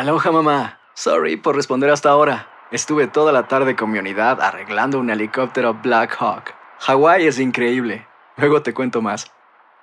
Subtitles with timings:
[0.00, 0.78] Aloha mamá.
[0.94, 2.48] Sorry por responder hasta ahora.
[2.72, 6.54] Estuve toda la tarde con mi unidad arreglando un helicóptero Black Hawk.
[6.78, 8.06] Hawái es increíble.
[8.38, 9.30] Luego te cuento más.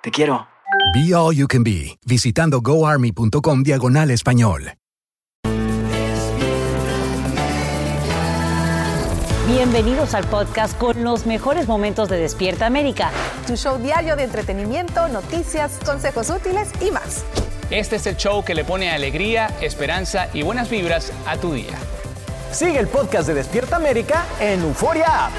[0.02, 0.48] Te quiero.
[0.92, 4.72] Be All You Can Be, visitando goarmy.com diagonal español.
[9.46, 13.12] Bienvenidos al podcast con los mejores momentos de Despierta América.
[13.46, 17.24] Tu show diario de entretenimiento, noticias, consejos útiles y más.
[17.70, 21.74] Este es el show que le pone alegría, esperanza y buenas vibras a tu día.
[22.50, 25.32] Sigue el podcast de Despierta América en Euforia App.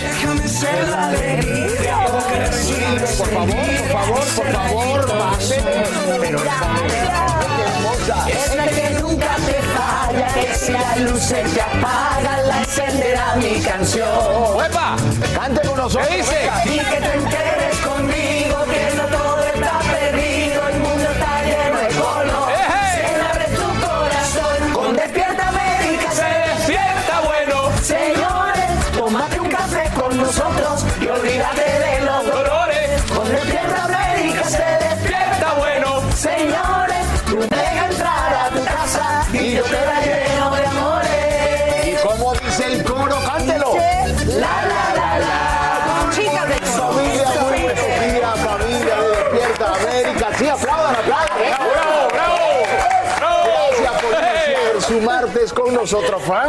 [0.00, 2.06] Déjame ser la alegría.
[3.18, 5.60] Por favor, por favor, por favor, pase.
[6.20, 6.38] Pero
[8.06, 13.34] Es la que nunca te falla, que si la luz se te apaga, la encenderá
[13.34, 14.64] mi canción.
[14.64, 14.94] ¡Epa!
[15.34, 16.06] Cante con nosotros.
[16.06, 16.48] ¿Qué dice?
[16.66, 19.15] Y que te enteres conmigo, que no todo
[39.56, 41.86] yo te la lleno de amores.
[41.86, 43.16] ¿Y cómo dice el coro?
[43.24, 43.72] ¡Cántelo!
[44.26, 46.10] La la la la.
[46.14, 50.28] Chicas de Familia, muy buenos días, familia de Despierta América.
[50.38, 51.75] Sí, aplaudan, aplaudan.
[54.86, 56.48] Su martes con nosotros, back.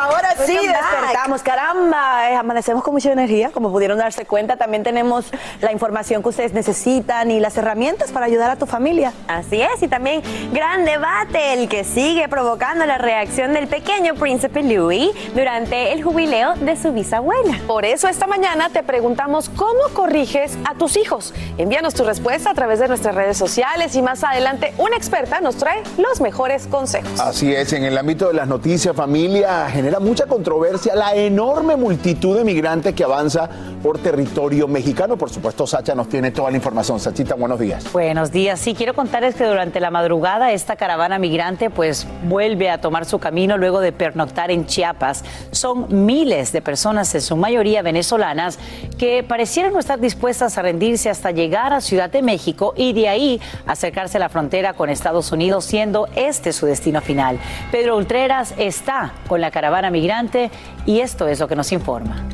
[0.00, 5.26] ahora sí despertamos, caramba, eh, amanecemos con mucha energía, como pudieron darse cuenta, también tenemos
[5.60, 9.12] la información que ustedes necesitan y las herramientas para ayudar a tu familia.
[9.26, 10.22] Así es, y también
[10.52, 16.54] gran debate el que sigue provocando la reacción del pequeño príncipe Louis durante el jubileo
[16.54, 17.58] de su bisabuela.
[17.66, 21.34] Por eso esta mañana te preguntamos cómo corriges a tus hijos.
[21.58, 25.56] Envíanos tu respuesta a través de nuestras redes sociales y más adelante una experta nos
[25.56, 27.18] trae los mejores consejos.
[27.18, 32.36] Así es, en el ámbito de las noticias, familia, genera mucha controversia la enorme multitud
[32.36, 33.48] de migrantes que avanza
[33.82, 35.16] por territorio mexicano.
[35.16, 37.00] Por supuesto, Sacha nos tiene toda la información.
[37.00, 37.90] Sachita, buenos días.
[37.92, 38.60] Buenos días.
[38.60, 43.18] Sí, quiero contarles que durante la madrugada esta caravana migrante pues vuelve a tomar su
[43.18, 45.24] camino luego de pernoctar en Chiapas.
[45.50, 48.58] Son miles de personas, en su mayoría venezolanas,
[48.98, 53.08] que parecieran no estar dispuestas a rendirse hasta llegar a Ciudad de México y de
[53.08, 57.38] ahí acercarse a la frontera con Estados Unidos, siendo este su destino final.
[57.70, 60.50] Pedro Ultreras está con la caravana migrante
[60.86, 62.24] y esto es lo que nos informa.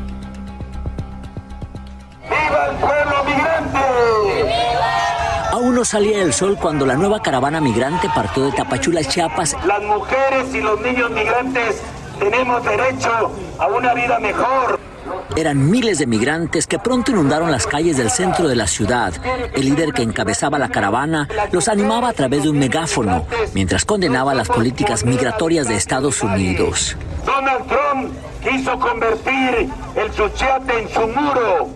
[2.28, 3.78] ¡Viva el pueblo migrante!
[5.52, 9.82] Aún no salía el sol cuando la nueva caravana migrante partió de Tapachula, Chiapas, Las
[9.82, 11.82] mujeres y los niños migrantes
[12.18, 14.78] tenemos derecho a una vida mejor.
[15.36, 19.12] Eran miles de migrantes que pronto inundaron las calles del centro de la ciudad.
[19.54, 24.34] El líder que encabezaba la caravana los animaba a través de un megáfono, mientras condenaba
[24.34, 26.96] las políticas migratorias de Estados Unidos.
[27.24, 31.68] Donald Trump quiso convertir el Suchiate en su muro.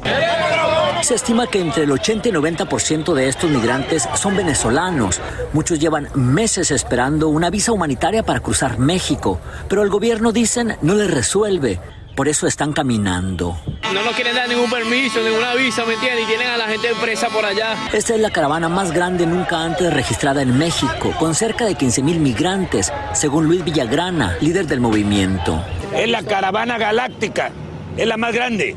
[1.03, 5.21] Se estima que entre el 80 y 90% de estos migrantes son venezolanos.
[5.53, 9.39] Muchos llevan meses esperando una visa humanitaria para cruzar México,
[9.69, 11.79] pero el gobierno, dicen, no les resuelve.
[12.15, 13.59] Por eso están caminando.
[13.93, 16.25] No nos quieren dar ningún permiso, ninguna visa, ¿me entiendes?
[16.25, 17.77] Y tienen a la gente presa por allá.
[17.93, 22.03] Esta es la caravana más grande nunca antes registrada en México, con cerca de 15
[22.03, 25.61] mil migrantes, según Luis Villagrana, líder del movimiento.
[25.93, 27.51] Es la caravana galáctica,
[27.97, 28.77] es la más grande,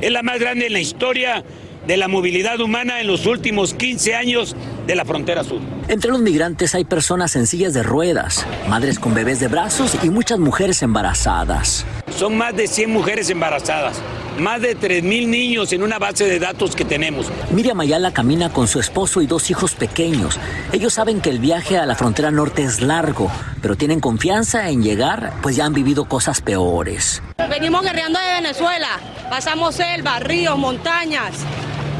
[0.00, 1.44] es la más grande en la historia
[1.86, 4.56] de la movilidad humana en los últimos 15 años
[4.86, 5.60] de la frontera sur.
[5.88, 10.10] Entre los migrantes hay personas en sillas de ruedas, madres con bebés de brazos y
[10.10, 11.84] muchas mujeres embarazadas.
[12.16, 14.00] Son más de 100 mujeres embarazadas,
[14.38, 17.30] más de 3.000 niños en una base de datos que tenemos.
[17.50, 20.38] Miriam Ayala camina con su esposo y dos hijos pequeños.
[20.72, 24.82] Ellos saben que el viaje a la frontera norte es largo, pero tienen confianza en
[24.82, 27.22] llegar, pues ya han vivido cosas peores.
[27.48, 28.98] Venimos guerreando de Venezuela,
[29.30, 31.34] pasamos selva, ríos, montañas,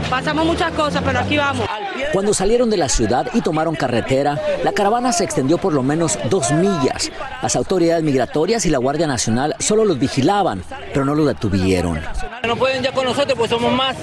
[0.08, 1.66] pasamos muchas cosas, pero aquí vamos.
[2.12, 6.18] Cuando salieron de la ciudad y tomaron carretera, la caravana se extendió por lo menos
[6.28, 7.10] dos millas.
[7.42, 10.62] Las autoridades migratorias y la Guardia Nacional solo los vigilaban,
[10.92, 12.00] pero no los detuvieron.
[12.46, 13.96] No pueden ya con nosotros, pues somos más.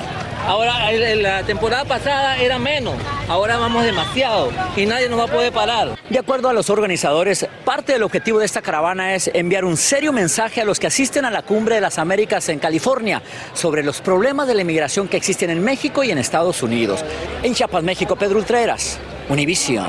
[0.47, 2.95] Ahora, la temporada pasada era menos,
[3.27, 5.95] ahora vamos demasiado y nadie nos va a poder parar.
[6.09, 10.11] De acuerdo a los organizadores, parte del objetivo de esta caravana es enviar un serio
[10.11, 13.21] mensaje a los que asisten a la Cumbre de las Américas en California
[13.53, 17.03] sobre los problemas de la inmigración que existen en México y en Estados Unidos.
[17.43, 18.99] En Chiapas, México, Pedro Ultreras,
[19.29, 19.87] Univisión.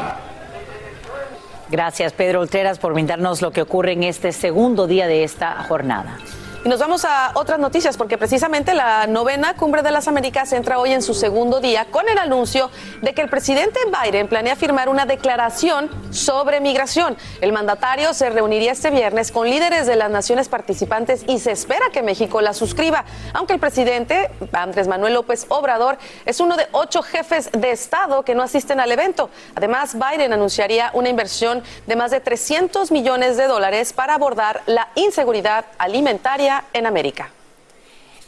[1.70, 6.18] Gracias, Pedro Ultreras, por brindarnos lo que ocurre en este segundo día de esta jornada.
[6.62, 10.78] Y nos vamos a otras noticias porque precisamente la novena cumbre de las Américas entra
[10.78, 12.70] hoy en su segundo día con el anuncio
[13.00, 17.16] de que el presidente Biden planea firmar una declaración sobre migración.
[17.40, 21.86] El mandatario se reuniría este viernes con líderes de las naciones participantes y se espera
[21.94, 25.96] que México la suscriba, aunque el presidente Andrés Manuel López Obrador
[26.26, 29.30] es uno de ocho jefes de Estado que no asisten al evento.
[29.54, 34.88] Además, Biden anunciaría una inversión de más de 300 millones de dólares para abordar la
[34.94, 37.30] inseguridad alimentaria en América.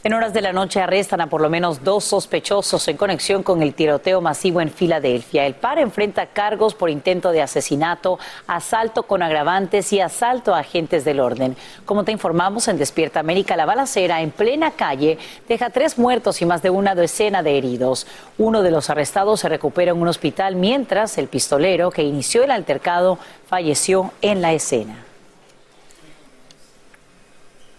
[0.05, 3.63] En horas de la noche arrestan a por lo menos dos sospechosos en conexión con
[3.63, 5.45] el tiroteo masivo en Filadelfia.
[5.45, 11.05] El par enfrenta cargos por intento de asesinato, asalto con agravantes y asalto a agentes
[11.05, 11.55] del orden.
[11.85, 15.17] Como te informamos en Despierta América, la balacera en plena calle
[15.47, 18.05] deja tres muertos y más de una decena de heridos.
[18.37, 22.51] Uno de los arrestados se recupera en un hospital mientras el pistolero que inició el
[22.51, 25.02] altercado falleció en la escena.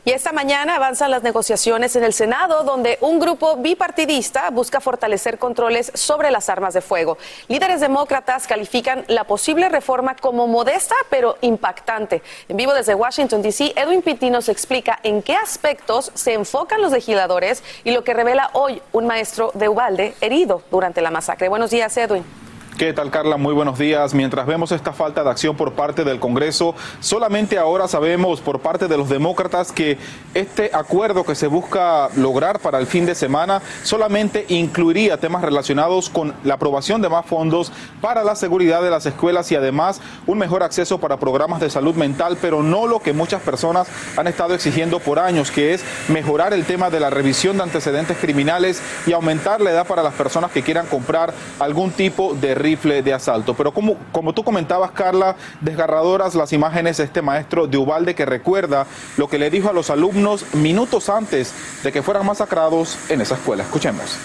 [0.07, 5.39] Y esta mañana avanzan las negociaciones en el Senado, donde un grupo bipartidista busca fortalecer
[5.39, 7.17] controles sobre las armas de fuego.
[7.49, 12.23] Líderes demócratas califican la posible reforma como modesta pero impactante.
[12.51, 16.93] En vivo desde Washington, D.C., Edwin Pitti nos explica en qué aspectos se enfocan los
[16.93, 21.49] legisladores y lo que revela hoy un maestro de Ubalde herido durante la masacre.
[21.49, 22.44] Buenos días, Edwin.
[22.79, 23.37] ¿Qué tal, Carla?
[23.37, 24.15] Muy buenos días.
[24.15, 28.89] Mientras vemos esta falta de acción por parte del Congreso, solamente ahora sabemos por parte
[28.89, 29.97] de los demócratas que
[30.35, 36.11] este acuerdo que se busca lograr para el fin de semana solamente incluiría temas relacionados
[36.11, 40.39] con la aprobación de más fondos para la seguridad de las escuelas y además un
[40.39, 43.87] mejor acceso para programas de salud mental, pero no lo que muchas personas
[44.17, 48.19] han estado exigiendo por años, que es mejorar el tema de la revisión de antecedentes
[48.19, 53.03] criminales y aumentar la edad para las personas que quieran comprar algún tipo de rifle
[53.03, 53.55] de asalto.
[53.55, 58.25] Pero como, como tú comentabas, Carla, desgarradoras las imágenes de este maestro de Ubalde que
[58.25, 61.53] recuerda lo que le dijo a los alumnos minutos antes
[61.83, 63.63] de que fueran masacrados en esa escuela.
[63.63, 64.17] Escuchemos.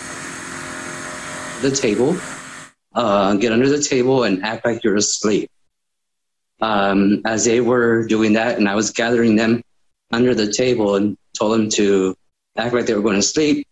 [1.62, 2.16] The table,
[2.96, 5.50] uh, get under the table and act like you're asleep.
[6.62, 9.62] Um, as they were doing that, and I was gathering them
[10.12, 12.16] under the table and told them to
[12.58, 13.66] act like they were going to sleep,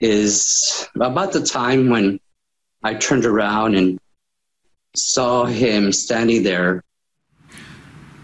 [0.00, 2.20] is about the time when
[2.86, 3.98] I turned around and
[4.94, 6.84] saw him standing there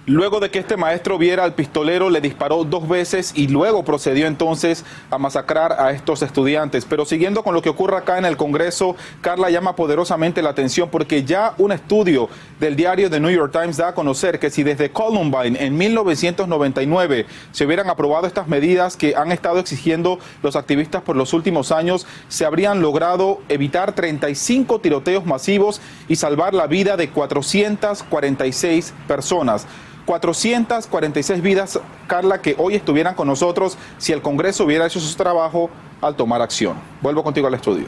[0.06, 4.26] Luego de que este maestro viera al pistolero, le disparó dos veces y luego procedió
[4.26, 6.84] entonces a masacrar a estos estudiantes.
[6.86, 10.88] Pero siguiendo con lo que ocurre acá en el Congreso, Carla llama poderosamente la atención
[10.90, 12.28] porque ya un estudio
[12.58, 17.26] del diario The New York Times da a conocer que si desde Columbine en 1999
[17.52, 22.08] se hubieran aprobado estas medidas que han estado exigiendo los activistas por los últimos años,
[22.26, 29.68] se habrían logrado evitar 35 tiroteos masivos y salvar la vida de 446 personas.
[30.06, 35.70] 446 vidas, Carla, que hoy estuvieran con nosotros si el Congreso hubiera hecho su trabajo
[36.00, 36.76] al tomar acción.
[37.00, 37.86] Vuelvo contigo al estudio.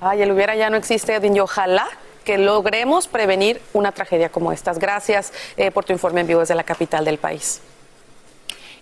[0.00, 1.86] Ay, el hubiera ya no existe, y ojalá
[2.24, 4.78] que logremos prevenir una tragedia como estas.
[4.78, 7.60] Gracias eh, por tu informe en vivo desde la capital del país.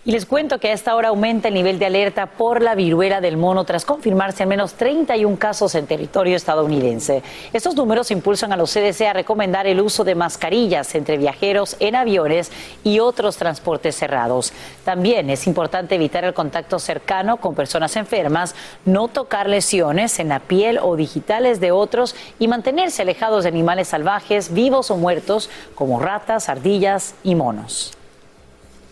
[0.03, 3.21] Y les cuento que a esta hora aumenta el nivel de alerta por la viruela
[3.21, 7.21] del mono tras confirmarse al menos 31 casos en territorio estadounidense.
[7.53, 11.95] Estos números impulsan a los CDC a recomendar el uso de mascarillas entre viajeros en
[11.95, 12.51] aviones
[12.83, 14.53] y otros transportes cerrados.
[14.83, 18.55] También es importante evitar el contacto cercano con personas enfermas,
[18.85, 23.89] no tocar lesiones en la piel o digitales de otros y mantenerse alejados de animales
[23.89, 27.95] salvajes, vivos o muertos, como ratas, ardillas y monos.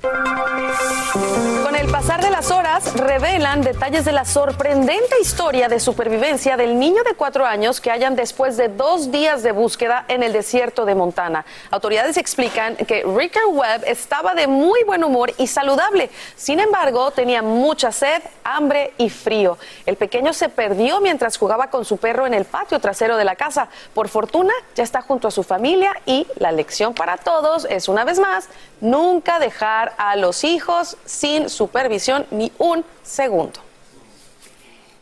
[0.02, 6.80] Con el pasar de las horas, revelan detalles de la sorprendente historia de supervivencia del
[6.80, 10.86] niño de cuatro años que hallan después de dos días de búsqueda en el desierto
[10.86, 11.46] de Montana.
[11.70, 16.10] Autoridades explican que Ricker Webb estaba de muy buen humor y saludable.
[16.38, 19.58] Sin embargo, tenía mucha sed, hambre y frío.
[19.86, 23.36] El pequeño se perdió mientras jugaba con su perro en el patio trasero de la
[23.36, 23.68] casa.
[23.94, 28.06] Por fortuna, ya está junto a su familia y la lección para todos es, una
[28.06, 28.48] vez más,
[28.82, 33.60] nunca dejar a los hijos sin supervisión ni un segundo.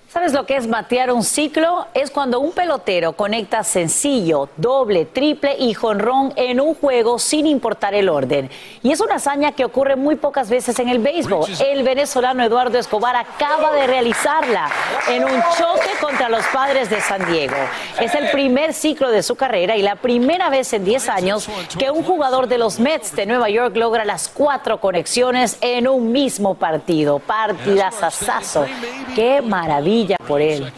[0.10, 1.86] ¿Sabes lo que es batear un ciclo?
[1.94, 7.94] Es cuando un pelotero conecta sencillo, doble, triple y jonrón en un juego sin importar
[7.94, 8.50] el orden.
[8.84, 11.46] Y es una hazaña que ocurre muy pocas veces en el béisbol.
[11.60, 14.70] El venezolano Eduardo Escobar acaba de realizarla
[15.10, 17.58] en un choque contra los padres de San Diego.
[18.00, 21.92] Es el primer ciclo de su carrera y la primera vez en 10 años que
[21.92, 26.54] un jugador de los Mets de Nueva York logra las cuatro conexiones en un mismo
[26.54, 27.20] partido.
[27.20, 28.66] Partidazazazo.
[29.14, 29.97] ¡Qué maravilla!
[30.28, 30.72] Por él.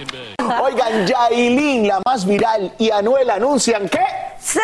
[0.61, 3.99] Oigan, Yailin, la más viral, y Anuel anuncian que
[4.39, 4.59] se,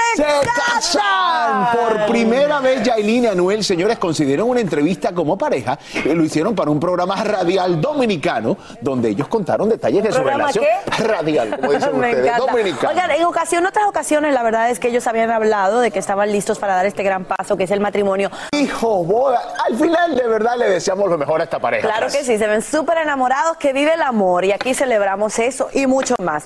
[0.55, 1.67] casan.
[1.75, 6.55] Por primera vez, Yailin y Anuel, señores, consideran una entrevista como pareja y lo hicieron
[6.55, 11.03] para un programa radial dominicano donde ellos contaron detalles de su ¿Programa relación qué?
[11.03, 12.51] radial, como dicen Me ustedes, encanta.
[12.51, 12.89] dominicano.
[12.89, 16.31] Oigan, en ocasión, otras ocasiones, la verdad es que ellos habían hablado de que estaban
[16.31, 18.31] listos para dar este gran paso, que es el matrimonio.
[18.53, 19.41] Hijo, boda.
[19.65, 21.87] Al final, de verdad, le deseamos lo mejor a esta pareja.
[21.87, 25.69] Claro que sí, se ven súper enamorados, que vive el amor y aquí celebramos eso
[25.73, 26.45] y mucho más.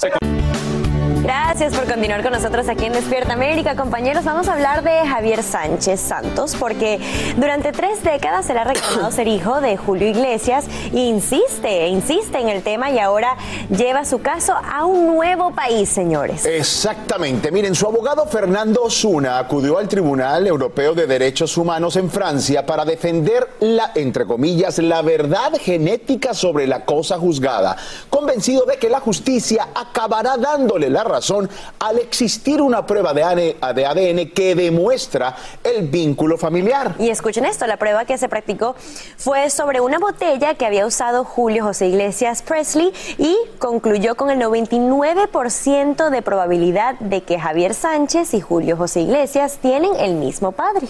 [1.21, 3.75] Gracias por continuar con nosotros aquí en Despierta América.
[3.75, 6.97] Compañeros, vamos a hablar de Javier Sánchez Santos porque
[7.35, 12.39] durante tres décadas se le ha reclamado ser hijo de Julio Iglesias e insiste, insiste
[12.39, 13.35] en el tema y ahora
[13.69, 16.45] lleva su caso a un nuevo país, señores.
[16.45, 17.51] Exactamente.
[17.51, 22.85] Miren, su abogado Fernando Osuna acudió al Tribunal Europeo de Derechos Humanos en Francia para
[22.85, 27.75] defender la, entre comillas, la verdad genética sobre la cosa juzgada,
[28.09, 31.49] convencido de que la justicia acabará dándole la razón
[31.79, 36.95] al existir una prueba de ADN, que demuestra el vínculo familiar.
[36.99, 38.75] Y escuchen esto, la prueba que se practicó
[39.17, 44.39] fue sobre una botella que había usado Julio José Iglesias Presley y concluyó con el
[44.39, 50.87] 99% de probabilidad de que Javier Sánchez y Julio José Iglesias tienen el mismo padre.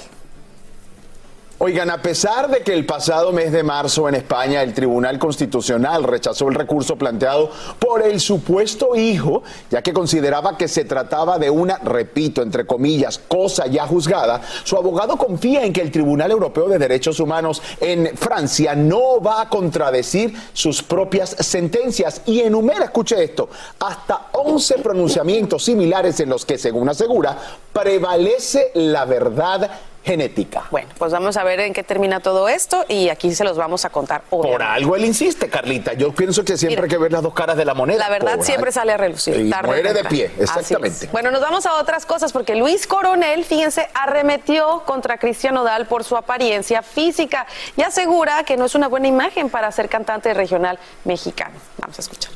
[1.61, 6.05] Oigan, a pesar de que el pasado mes de marzo en España el Tribunal Constitucional
[6.05, 11.49] rechazó el recurso planteado por el supuesto hijo, ya que consideraba que se trataba de
[11.49, 16.69] una, repito, entre comillas, cosa ya juzgada, su abogado confía en que el Tribunal Europeo
[16.69, 22.21] de Derechos Humanos en Francia no va a contradecir sus propias sentencias.
[22.25, 23.49] Y enumera, escuche esto,
[23.81, 27.37] hasta 11 pronunciamientos similares en los que, según asegura,
[27.73, 29.69] prevalece la verdad
[30.03, 30.63] genética.
[30.71, 33.85] Bueno, pues vamos a ver en qué termina todo esto y aquí se los vamos
[33.85, 34.21] a contar.
[34.21, 34.73] Por obviamente.
[34.73, 35.93] algo él insiste, Carlita.
[35.93, 37.99] Yo pienso que siempre Mira, hay que ver las dos caras de la moneda.
[37.99, 39.39] La verdad Por siempre sale a relucir.
[39.39, 41.09] Y tarde muere de pie, exactamente.
[41.11, 46.03] Bueno, nos vamos a otras cosas porque Luis Coronel, fíjense, arremetió contra Cristian Nodal por
[46.03, 50.79] su apariencia física y asegura que no es una buena imagen para ser cantante regional
[51.03, 51.55] mexicano.
[51.77, 52.31] Vamos a escuchar.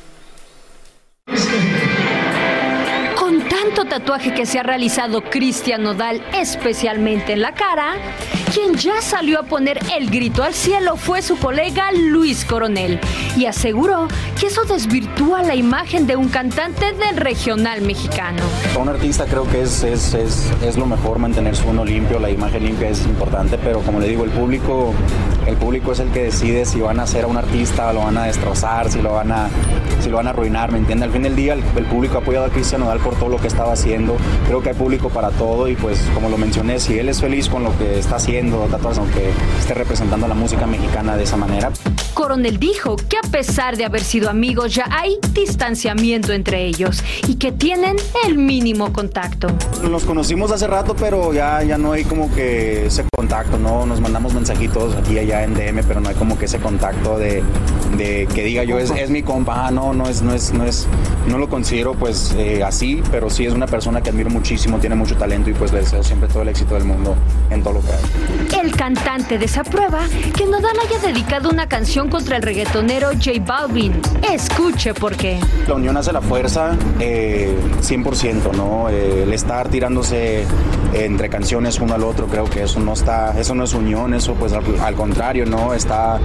[3.64, 7.94] Tanto tatuaje que se ha realizado Cristian Nodal, especialmente en la cara,
[8.52, 13.00] quien ya salió a poner el grito al cielo fue su colega Luis Coronel
[13.38, 14.06] y aseguró
[14.38, 18.42] que eso desvirtúa la imagen de un cantante del regional mexicano.
[18.68, 22.30] Para un artista creo que es, es, es, es lo mejor mantenerse uno limpio, la
[22.30, 24.92] imagen limpia es importante, pero como le digo, el público,
[25.46, 28.18] el público es el que decide si van a hacer a un artista, lo van
[28.18, 29.48] a destrozar, si lo van a,
[30.00, 31.04] si lo van a arruinar, ¿me entiende?
[31.04, 33.38] Al fin del día el, el público ha apoyado a Cristian Nodal por todo lo
[33.38, 36.98] que estaba haciendo, creo que hay público para todo y pues como lo mencioné, si
[36.98, 41.24] él es feliz con lo que está haciendo, aunque esté representando la música mexicana de
[41.24, 41.70] esa manera,
[42.14, 47.34] Coronel dijo que a pesar de haber sido amigos ya hay distanciamiento entre ellos y
[47.36, 47.96] que tienen
[48.26, 49.48] el mínimo contacto.
[49.82, 53.84] Nos conocimos hace rato, pero ya, ya no hay como que ese contacto, ¿no?
[53.84, 57.18] Nos mandamos mensajitos aquí y allá en DM, pero no hay como que ese contacto
[57.18, 57.42] de,
[57.96, 60.64] de que diga yo es, es mi compa, ah, no, no es, no es, no
[60.64, 60.86] es,
[61.26, 64.94] no lo considero pues eh, así, pero sí es una persona que admiro muchísimo, tiene
[64.94, 67.16] mucho talento y pues le deseo siempre todo el éxito del mundo
[67.50, 68.62] en todo lo que haga.
[68.62, 70.00] El cantante desaprueba
[70.36, 74.00] que Nodal haya dedicado una canción contra el reggaetonero J Balvin.
[74.30, 75.38] Escuche por qué.
[75.66, 78.88] La unión hace la fuerza, eh, 100%, ¿no?
[78.88, 80.44] Eh, el estar tirándose
[80.92, 84.34] entre canciones uno al otro, creo que eso no está, eso no es unión, eso
[84.34, 85.72] pues al, al contrario, ¿no?
[85.72, 86.20] Está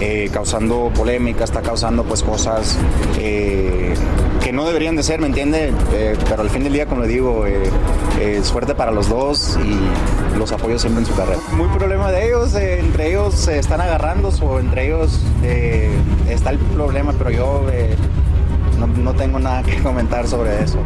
[0.00, 2.78] eh, causando polémica, está causando pues cosas
[3.18, 3.94] eh,
[4.42, 5.72] que no deberían de ser, ¿me entiende?
[5.92, 7.44] Eh, pero al fin del día, como le digo,
[8.44, 11.40] suerte para los dos y los apoyo siempre en su carrera.
[11.56, 15.18] Muy problema de ellos, entre ellos se están agarrando o entre ellos
[16.28, 17.66] está el problema, pero yo
[18.78, 20.78] no, no tengo nada que comentar sobre eso.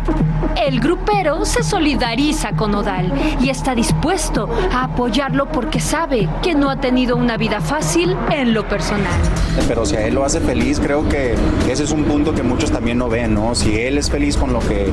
[0.56, 6.70] El grupero se solidariza con Nodal y está dispuesto a apoyarlo porque sabe que no
[6.70, 9.20] ha tenido una vida fácil en lo personal.
[9.66, 11.34] Pero si a él lo hace feliz, creo que
[11.68, 13.54] ese es un punto que muchos también no ven, ¿no?
[13.54, 14.90] Si él es feliz con lo que,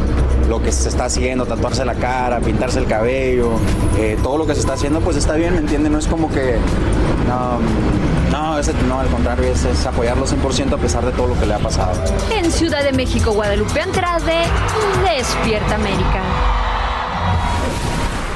[0.50, 3.52] lo que se está haciendo, tatuarse la cara, pintarse el cabello,
[3.98, 5.90] eh, todo lo que se está haciendo, pues está bien, ¿me entiende?
[5.90, 6.56] No es como que...
[8.55, 11.53] no, no al contrario, es, es apoyarlo 100% a pesar de todo lo que le
[11.53, 11.93] ha pasado.
[12.31, 14.45] En Ciudad de México, Guadalupe Andrade,
[15.03, 16.54] Despierta América.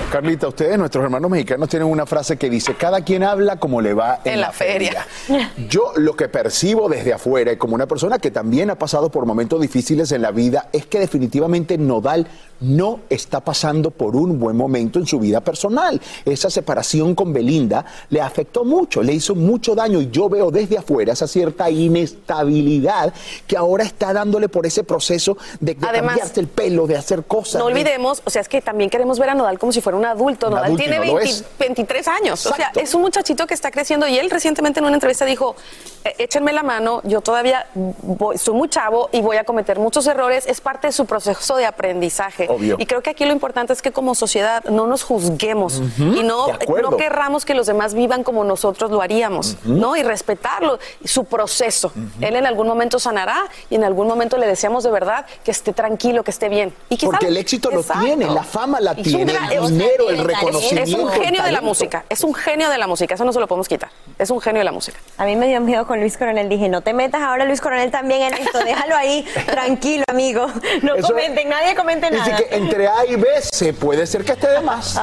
[0.10, 3.94] Carlita, ustedes, nuestros hermanos mexicanos, tienen una frase que dice, cada quien habla como le
[3.94, 5.06] va en, la, feria.
[5.70, 9.28] Yo lo que percibo desde afuera y como una persona que también ha pasado por
[9.28, 12.28] momentos difíciles en la vida es que definitivamente Nodal
[12.62, 16.02] no está pasando por un buen momento en su vida personal.
[16.26, 20.78] Esa separación con Belinda le afectó mucho, le hizo mucho daño y yo veo desde
[20.78, 23.14] afuera esa cierta inestabilidad
[23.48, 27.24] que ahora está dándole por ese proceso de, de Además, cambiarse el pelo, de hacer
[27.24, 27.60] cosas.
[27.60, 29.98] No de- olvidemos, o sea, es que también queremos ver a Nodal como si fuera
[29.98, 30.48] un adulto.
[30.48, 31.44] Un adulto y tiene no lo 20 es.
[31.60, 32.46] 23 años.
[32.46, 35.56] O sea, es un muchachito que está creciendo y él recientemente en una entrevista dijo,
[36.04, 40.06] "Eh, échenme la mano, yo todavía voy- soy muy chavo y voy a cometer muchos
[40.08, 40.46] errores.
[40.48, 42.48] Es parte de su proceso de aprendizaje.
[42.50, 42.76] Obvio.
[42.80, 46.48] Y creo que aquí lo importante es que como sociedad no nos juzguemos y no,
[46.48, 49.96] no querramos que los demás vivan como nosotros lo haríamos, ¿no?
[49.96, 51.92] Y respetarlo, su proceso.
[52.22, 55.74] Él en algún momento sanará y en algún momento le deseamos de verdad que esté
[55.74, 56.74] tranquilo, que esté bien.
[56.90, 59.60] Y quizá- Porque el éxito lo tiene, la fama la Y un tiene, el
[60.00, 60.98] un- dinero, el Es reconocimiento.
[61.04, 63.40] un el genio de la música, es un genio de la música, eso no se
[63.40, 63.90] lo podemos quitar.
[64.18, 64.98] Es un genio de la música.
[65.18, 66.50] A mí me dio miedo con Luis Coronel.
[66.50, 68.60] Dije, no te metas ahora Luis Coronel también en esto.
[68.60, 70.48] Déjalo ahí, tranquilo, amigo.
[70.82, 72.38] No Eso- comenten, nadie comente Dice nada.
[72.38, 75.00] que entre A y B se puede ser que esté de más.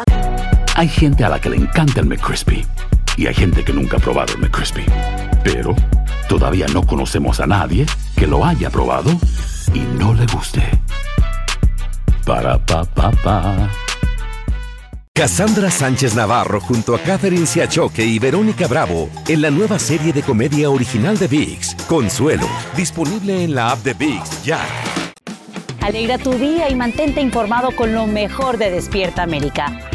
[0.74, 2.66] Hay gente a la que le encanta el McCrispy
[3.16, 4.84] y hay gente que nunca ha probado el McCrispy.
[5.42, 5.74] Pero
[6.28, 7.86] todavía no conocemos a nadie
[8.18, 9.10] que lo haya probado
[9.72, 10.62] y no le guste.
[12.26, 13.70] Para pa pa pa.
[15.16, 20.22] Cassandra Sánchez Navarro junto a Catherine Siachoque y Verónica Bravo en la nueva serie de
[20.22, 22.46] comedia original de VIX, Consuelo,
[22.76, 24.60] disponible en la app de VIX ya.
[25.80, 29.88] Alegra tu día y mantente informado con lo mejor de Despierta América.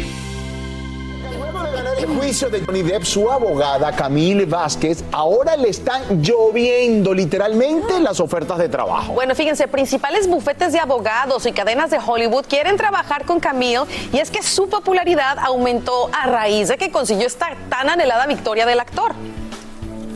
[2.02, 8.18] El juicio de Johnny Depp, su abogada Camille Vázquez, ahora le están lloviendo literalmente las
[8.18, 9.12] ofertas de trabajo.
[9.12, 14.18] Bueno, fíjense, principales bufetes de abogados y cadenas de Hollywood quieren trabajar con Camille y
[14.18, 18.80] es que su popularidad aumentó a raíz de que consiguió esta tan anhelada victoria del
[18.80, 19.14] actor.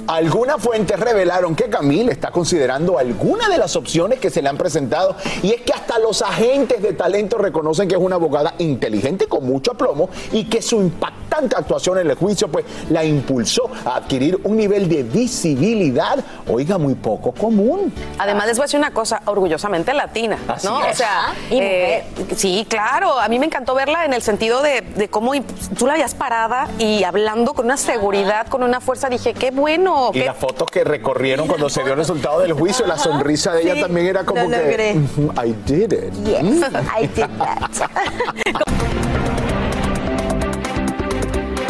[0.08, 4.56] Algunas fuentes revelaron que Camille está considerando algunas de las opciones que se le han
[4.56, 9.26] presentado y es que hasta los agentes de talento reconocen que es una abogada inteligente
[9.26, 10.80] con mucho aplomo y que su
[11.36, 16.78] impactante actuación en el juicio pues la impulsó a adquirir un nivel de visibilidad, oiga,
[16.78, 17.92] muy poco común.
[18.18, 20.84] Además, les voy a decir una cosa, orgullosamente latina, Así ¿no?
[20.84, 20.94] es.
[20.94, 22.04] O sea, Y eh,
[22.36, 25.32] sí, claro, a mí me encantó verla en el sentido de, de cómo
[25.78, 30.10] tú la veías parada y hablando con una seguridad, con una fuerza, dije, qué bueno.
[30.14, 33.52] Y qué- las fotos que recorrieron cuando se dio el resultado del juicio, la sonrisa
[33.52, 34.94] de ella Sí, también era como lo que logré.
[34.94, 36.12] "Mhm, I did it.
[36.24, 36.70] Yes.
[36.98, 37.70] I did that.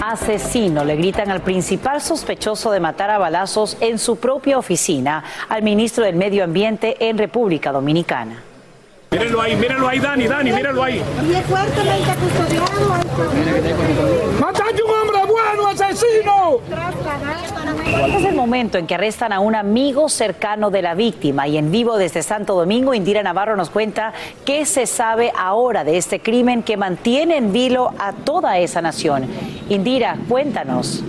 [0.09, 5.63] Asesino, le gritan al principal sospechoso de matar a balazos en su propia oficina, al
[5.63, 8.41] ministro del Medio Ambiente en República Dominicana.
[9.11, 11.03] Mírenlo ahí, mírenlo ahí, Dani, Dani, mírenlo ahí.
[11.29, 12.67] Y es fuertemente custodiado.
[14.41, 16.61] ¡Mataste un hombre bueno, asesino!
[17.87, 21.71] Es el momento en que arrestan a un amigo cercano de la víctima y en
[21.71, 24.13] vivo desde Santo Domingo, Indira Navarro nos cuenta
[24.45, 29.27] qué se sabe ahora de este crimen que mantiene en vilo a toda esa nación.
[29.69, 31.05] Indira, cuéntanos.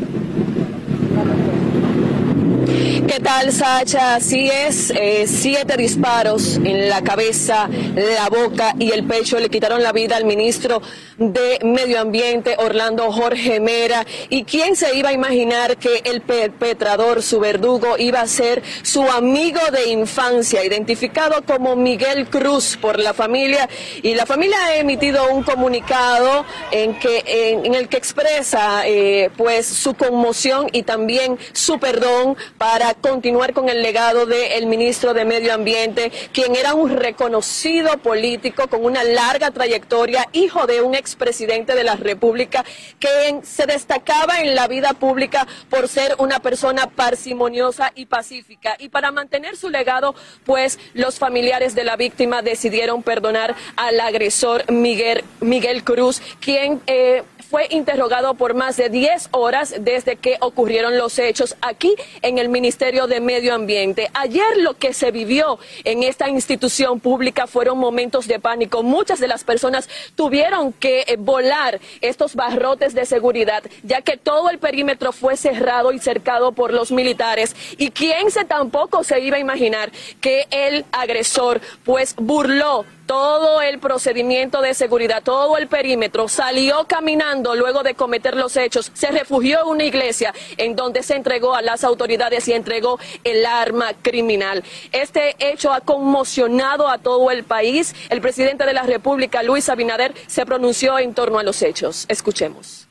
[3.08, 4.16] ¿Qué tal, Sacha?
[4.16, 9.82] Así es, eh, siete disparos en la cabeza, la boca y el pecho le quitaron
[9.82, 10.82] la vida al ministro
[11.18, 14.06] de Medio Ambiente, Orlando Jorge Mera.
[14.30, 19.02] ¿Y quién se iba a imaginar que el perpetrador, su verdugo, iba a ser su
[19.10, 23.70] amigo de infancia, identificado como Miguel Cruz por la familia?
[24.04, 29.66] Y la familia ha emitido un comunicado en, que, en, el que expresa eh, pues
[29.66, 35.54] su conmoción y también su perdón para continuar con el legado del ministro de Medio
[35.54, 41.84] Ambiente, quien era un reconocido político con una larga trayectoria, hijo de un expresidente de
[41.84, 42.64] la República,
[43.00, 48.76] que se destacaba en la vida pública por ser una persona parsimoniosa y pacífica.
[48.80, 54.72] Y para mantener su legado, pues los familiares de la víctima decidieron perdonar al agresor
[54.72, 56.82] Miguel, Miguel Cruz, quien...
[56.88, 62.38] Eh, fue interrogado por más de 10 horas desde que ocurrieron los hechos aquí en
[62.38, 64.10] el Ministerio de Medio Ambiente.
[64.14, 68.84] Ayer lo que se vivió en esta institución pública fueron momentos de pánico.
[68.84, 74.50] Muchas de las personas tuvieron que eh, volar estos barrotes de seguridad, ya que todo
[74.50, 77.56] el perímetro fue cerrado y cercado por los militares.
[77.78, 83.80] Y quién se tampoco se iba a imaginar que el agresor pues burló todo el
[83.80, 89.62] procedimiento de seguridad, todo el perímetro, salió caminando luego de cometer los hechos, se refugió
[89.62, 94.64] en una iglesia en donde se entregó a las autoridades y entregó el arma criminal.
[94.92, 97.96] Este hecho ha conmocionado a todo el país.
[98.10, 102.06] El presidente de la República, Luis Abinader, se pronunció en torno a los hechos.
[102.10, 102.87] Escuchemos.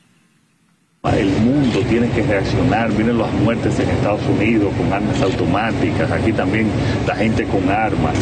[1.15, 2.89] El mundo tiene que reaccionar.
[2.91, 6.11] Miren las muertes en Estados Unidos con armas automáticas.
[6.11, 6.67] Aquí también
[7.07, 8.15] la gente con armas.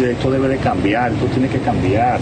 [0.00, 1.12] Esto, debe de cambiar.
[1.12, 2.20] Esto tiene que cambiar.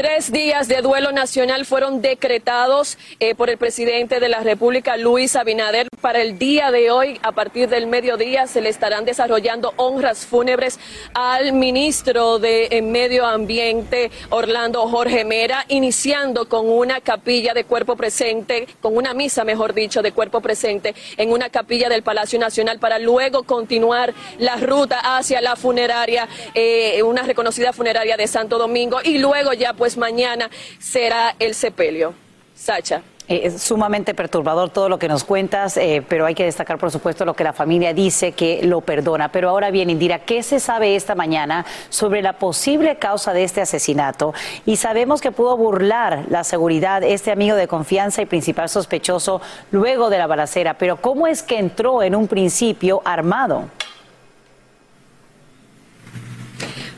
[0.00, 5.34] Tres días de duelo nacional fueron decretados eh, por el presidente de la República, Luis
[5.34, 5.88] Abinader.
[6.00, 10.78] Para el día de hoy, a partir del mediodía, se le estarán desarrollando honras fúnebres
[11.14, 17.96] al ministro de eh, Medio Ambiente, Orlando Jorge Mera, iniciando con una capilla de cuerpo
[17.96, 22.78] presente, con una misa, mejor dicho, de cuerpo presente en una capilla del Palacio Nacional
[22.78, 29.00] para luego continuar la ruta hacia la funeraria, eh, una reconocida funeraria de Santo Domingo
[29.02, 32.14] y luego ya pues mañana será el sepelio.
[32.54, 33.02] Sacha.
[33.28, 36.90] Eh, es sumamente perturbador todo lo que nos cuentas, eh, pero hay que destacar, por
[36.90, 39.30] supuesto, lo que la familia dice que lo perdona.
[39.30, 43.60] Pero ahora bien, Indira, ¿qué se sabe esta mañana sobre la posible causa de este
[43.60, 44.32] asesinato?
[44.64, 50.08] Y sabemos que pudo burlar la seguridad este amigo de confianza y principal sospechoso luego
[50.08, 53.68] de la balacera, pero ¿cómo es que entró en un principio armado?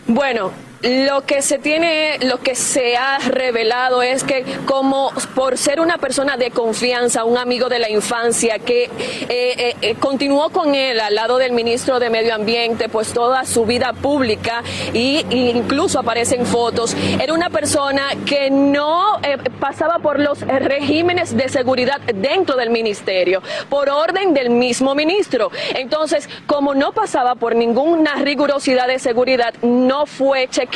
[0.07, 5.79] Bueno, lo que se tiene, lo que se ha revelado es que como por ser
[5.79, 8.91] una persona de confianza, un amigo de la infancia que eh,
[9.29, 13.67] eh, eh, continuó con él al lado del ministro de Medio Ambiente, pues toda su
[13.67, 14.63] vida pública
[14.95, 19.21] y, incluso aparecen fotos, era una persona que no
[19.59, 25.51] pasaba por los regímenes de seguridad dentro del ministerio, por orden del mismo ministro.
[25.75, 30.70] Entonces, como no pasaba por ninguna rigurosidad de seguridad, no fue chequeado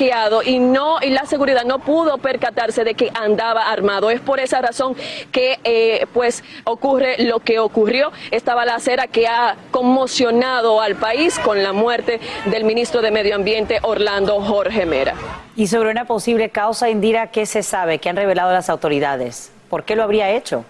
[0.44, 4.11] y no y la seguridad no pudo percatarse de que andaba armado.
[4.11, 4.96] Es por esa razón
[5.33, 8.12] que eh, pues ocurre lo que ocurrió.
[8.30, 13.78] Esta balacera que ha conmocionado al país con la muerte del ministro de Medio Ambiente
[13.83, 15.14] Orlando Jorge Mera.
[15.57, 17.98] Y sobre una posible causa, Indira, ¿qué se sabe?
[17.98, 19.52] ¿Qué han revelado las autoridades?
[19.70, 20.64] ¿Por qué lo habría hecho?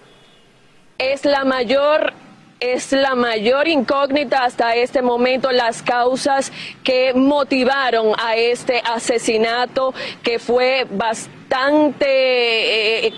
[0.97, 2.13] Es la mayor
[2.59, 6.51] es la mayor incógnita hasta este momento las causas
[6.83, 13.13] que motivaron a este asesinato que fue bastante eh,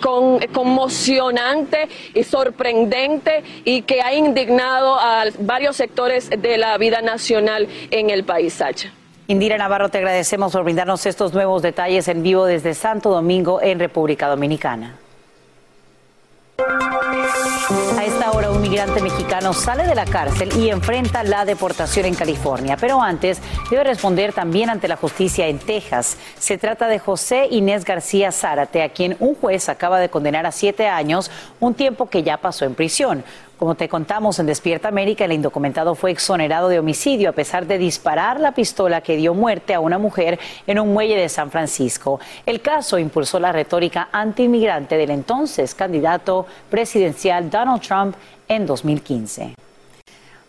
[0.51, 8.09] conmocionante y sorprendente y que ha indignado a varios sectores de la vida nacional en
[8.09, 8.53] el país.
[8.53, 8.91] Sacha.
[9.27, 13.77] Indira Navarro, te agradecemos por brindarnos estos nuevos detalles en vivo desde Santo Domingo en
[13.77, 14.95] República Dominicana.
[16.59, 22.15] A esta hora un migrante mexicano sale de la cárcel y enfrenta la deportación en
[22.15, 23.39] California, pero antes
[23.69, 26.17] debe responder también ante la justicia en Texas.
[26.39, 30.51] Se trata de José Inés García Zárate, a quien un juez acaba de condenar a
[30.51, 33.23] siete años, un tiempo que ya pasó en prisión.
[33.57, 37.79] Como te contamos en Despierta América, el indocumentado fue exonerado de homicidio a pesar de
[37.79, 42.19] disparar la pistola que dio muerte a una mujer en un muelle de San Francisco.
[42.45, 48.15] El caso impulsó la retórica antiinmigrante del entonces candidato presidencial Donald Trump
[48.47, 49.56] en 2015.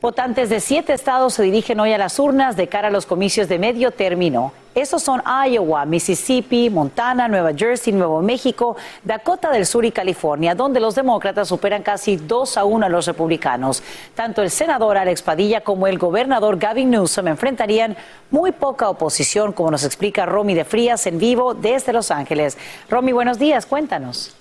[0.09, 3.47] Votantes de siete estados se dirigen hoy a las urnas de cara a los comicios
[3.47, 4.55] de medio término.
[4.75, 10.81] Esos son Iowa, Mississippi, Montana, Nueva Jersey, Nuevo México, Dakota del Sur y California, donde
[10.81, 13.83] los demócratas superan casi dos a uno a los republicanos.
[14.15, 17.95] Tanto el senador Alex Padilla como el gobernador Gavin Newsom enfrentarían
[18.31, 22.57] muy poca oposición, como nos explica Romy de Frías en vivo desde Los Ángeles.
[22.89, 24.35] Romy, buenos días, cuéntanos.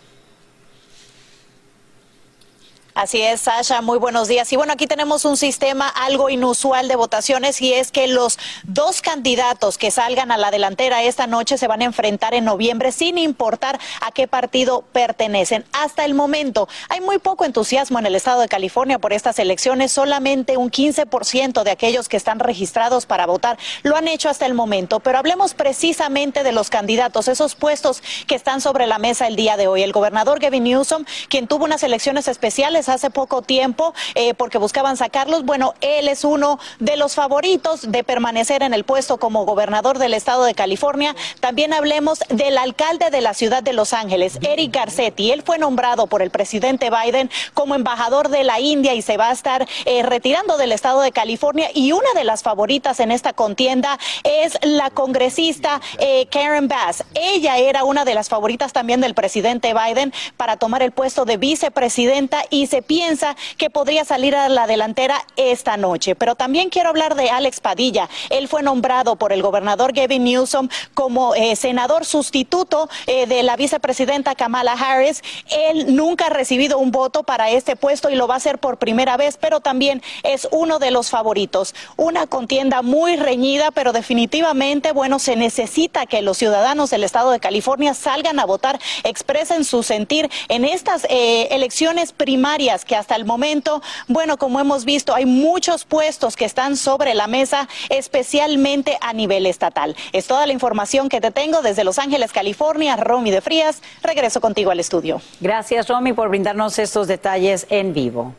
[2.97, 4.51] Así es, Sasha, muy buenos días.
[4.51, 9.03] Y bueno, aquí tenemos un sistema algo inusual de votaciones y es que los dos
[9.03, 13.19] candidatos que salgan a la delantera esta noche se van a enfrentar en noviembre sin
[13.19, 15.63] importar a qué partido pertenecen.
[15.73, 19.91] Hasta el momento hay muy poco entusiasmo en el estado de California por estas elecciones.
[19.91, 24.55] Solamente un 15% de aquellos que están registrados para votar lo han hecho hasta el
[24.55, 25.01] momento.
[25.01, 29.55] Pero hablemos precisamente de los candidatos, esos puestos que están sobre la mesa el día
[29.55, 29.83] de hoy.
[29.83, 34.97] El gobernador Gavin Newsom, quien tuvo unas elecciones especiales hace poco tiempo eh, porque buscaban
[34.97, 35.43] sacarlos.
[35.43, 40.13] Bueno, él es uno de los favoritos de permanecer en el puesto como gobernador del
[40.13, 41.15] estado de California.
[41.39, 45.31] También hablemos del alcalde de la ciudad de Los Ángeles, Eric Garcetti.
[45.31, 49.29] Él fue nombrado por el presidente Biden como embajador de la India y se va
[49.29, 51.69] a estar eh, retirando del estado de California.
[51.73, 57.03] Y una de las favoritas en esta contienda es la congresista eh, Karen Bass.
[57.13, 61.37] Ella era una de las favoritas también del presidente Biden para tomar el puesto de
[61.37, 66.15] vicepresidenta y se piensa que podría salir a la delantera esta noche.
[66.15, 68.09] Pero también quiero hablar de Alex Padilla.
[68.29, 73.55] Él fue nombrado por el gobernador Gavin Newsom como eh, senador sustituto eh, de la
[73.55, 75.21] vicepresidenta Kamala Harris.
[75.49, 78.77] Él nunca ha recibido un voto para este puesto y lo va a hacer por
[78.77, 81.73] primera vez, pero también es uno de los favoritos.
[81.95, 87.39] Una contienda muy reñida, pero definitivamente, bueno, se necesita que los ciudadanos del estado de
[87.39, 93.23] California salgan a votar, expresen su sentir en estas eh, elecciones primarias Que hasta el
[93.23, 99.13] momento, bueno, como hemos visto, hay muchos puestos que están sobre la mesa, especialmente a
[99.13, 99.95] nivel estatal.
[100.11, 102.97] Es toda la información que te tengo desde Los Ángeles, California.
[102.97, 105.21] Romy de Frías, regreso contigo al estudio.
[105.39, 108.33] Gracias, Romy, por brindarnos estos detalles en vivo.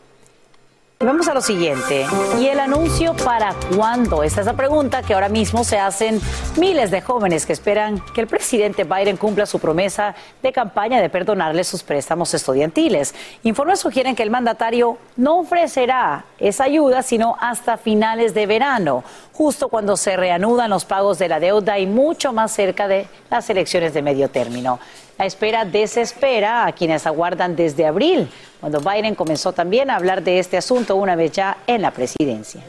[1.00, 2.06] Vamos a lo siguiente.
[2.40, 4.24] ¿Y el anuncio para cuándo?
[4.24, 6.20] Esa es la pregunta que ahora mismo se hacen
[6.56, 11.08] miles de jóvenes que esperan que el presidente Biden cumpla su promesa de campaña de
[11.08, 13.14] perdonarle sus préstamos estudiantiles.
[13.44, 19.68] Informes sugieren que el mandatario no ofrecerá esa ayuda sino hasta finales de verano, justo
[19.68, 23.94] cuando se reanudan los pagos de la deuda y mucho más cerca de las elecciones
[23.94, 24.80] de medio término.
[25.18, 28.28] La espera desespera a quienes aguardan desde abril,
[28.60, 32.60] cuando Biden comenzó también a hablar de este asunto una vez ya en la presidencia.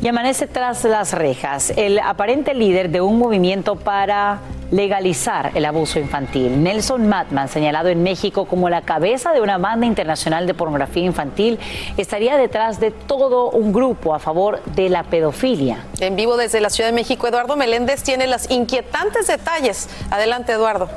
[0.00, 4.38] Y amanece tras las rejas el aparente líder de un movimiento para
[4.70, 6.62] legalizar el abuso infantil.
[6.62, 11.58] Nelson Matman, señalado en México como la cabeza de una banda internacional de pornografía infantil,
[11.96, 15.84] estaría detrás de todo un grupo a favor de la pedofilia.
[15.98, 19.88] En vivo desde la Ciudad de México, Eduardo Meléndez tiene los inquietantes detalles.
[20.10, 20.88] Adelante, Eduardo.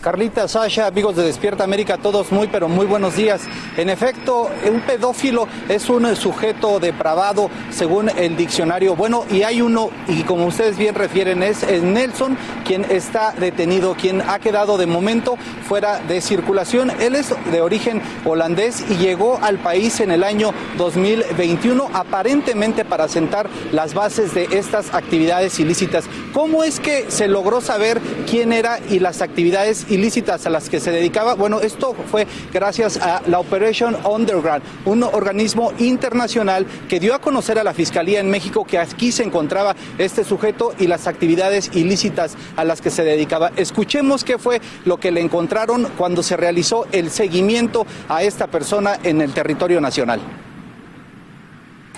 [0.00, 3.42] Carlita, Sasha, amigos de Despierta América, todos muy pero muy buenos días.
[3.76, 8.96] En efecto, un pedófilo es un sujeto depravado según el diccionario.
[8.96, 14.22] Bueno, y hay uno, y como ustedes bien refieren, es Nelson, quien está detenido, quien
[14.22, 15.36] ha quedado de momento
[15.68, 16.90] fuera de circulación.
[16.98, 23.06] Él es de origen holandés y llegó al país en el año 2021 aparentemente para
[23.06, 26.06] sentar las bases de estas actividades ilícitas.
[26.32, 30.80] ¿Cómo es que se logró saber quién era y las actividades ilícitas a las que
[30.80, 31.34] se dedicaba.
[31.34, 37.58] Bueno, esto fue gracias a la Operation Underground, un organismo internacional que dio a conocer
[37.58, 42.36] a la Fiscalía en México que aquí se encontraba este sujeto y las actividades ilícitas
[42.56, 43.52] a las que se dedicaba.
[43.56, 48.98] Escuchemos qué fue lo que le encontraron cuando se realizó el seguimiento a esta persona
[49.02, 50.20] en el territorio nacional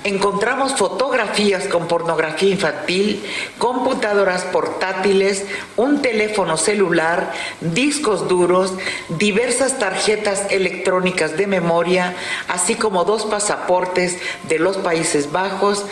[0.05, 3.25] encontramos fotografías con pornografía infantil,
[3.59, 5.45] computadoras portátiles,
[5.77, 8.75] un teléfono celular, discos duros,
[9.09, 12.15] diversas tarjetas electrónicas de memoria,
[12.49, 15.85] así como dos pasaportes de los Países Bajos,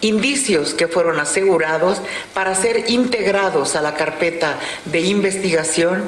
[0.00, 2.00] indicios que fueron asegurados
[2.34, 6.04] para ser integrados a la carpeta de investigación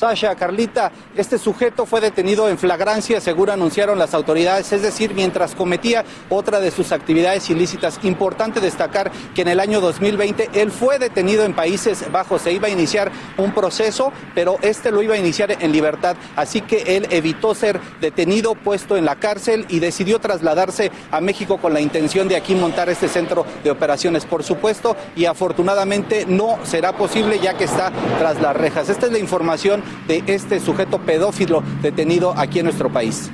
[0.00, 5.54] Sasha, Carlita, este sujeto fue detenido en flagrancia, según anunciaron las autoridades, es decir, mientras
[5.54, 8.00] cometía otra de sus actividades ilícitas.
[8.02, 12.68] Importante destacar que en el año 2020 él fue detenido en Países Bajos, se iba
[12.68, 17.06] a iniciar un proceso, pero este lo iba a iniciar en libertad, así que él
[17.10, 22.26] evitó ser detenido, puesto en la cárcel y decidió trasladarse a México con la intención
[22.26, 27.52] de aquí montar este centro de operaciones, por supuesto, y afortunadamente no será posible ya
[27.58, 28.88] que está tras las rejas.
[28.88, 33.30] Esta es la información de este sujeto pedófilo detenido aquí en nuestro país.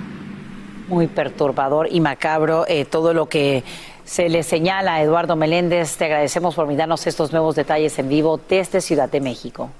[0.88, 3.64] Muy perturbador y macabro eh, todo lo que
[4.05, 5.97] se le señala a Eduardo Meléndez.
[5.97, 9.71] Te agradecemos por brindarnos estos nuevos detalles en vivo desde Ciudad de México.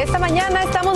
[0.00, 0.93] Esta mañana estamos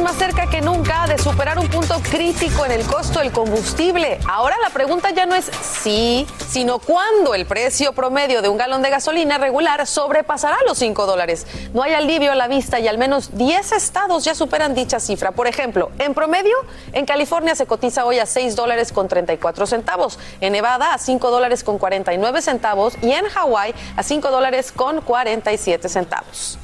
[0.59, 4.19] que nunca de superar un punto crítico en el costo del combustible.
[4.29, 5.49] Ahora la pregunta ya no es
[5.85, 11.07] si, sino cuándo el precio promedio de un galón de gasolina regular sobrepasará los 5
[11.07, 11.47] dólares.
[11.75, 15.31] No hay alivio a la vista y al menos 10 estados ya superan dicha cifra.
[15.31, 16.57] Por ejemplo, en promedio,
[16.93, 21.31] en California se cotiza hoy a 6 dólares con 34 centavos, en Nevada a 5
[21.31, 26.59] dólares con 49 centavos y en Hawái a 5 dólares con 47 centavos.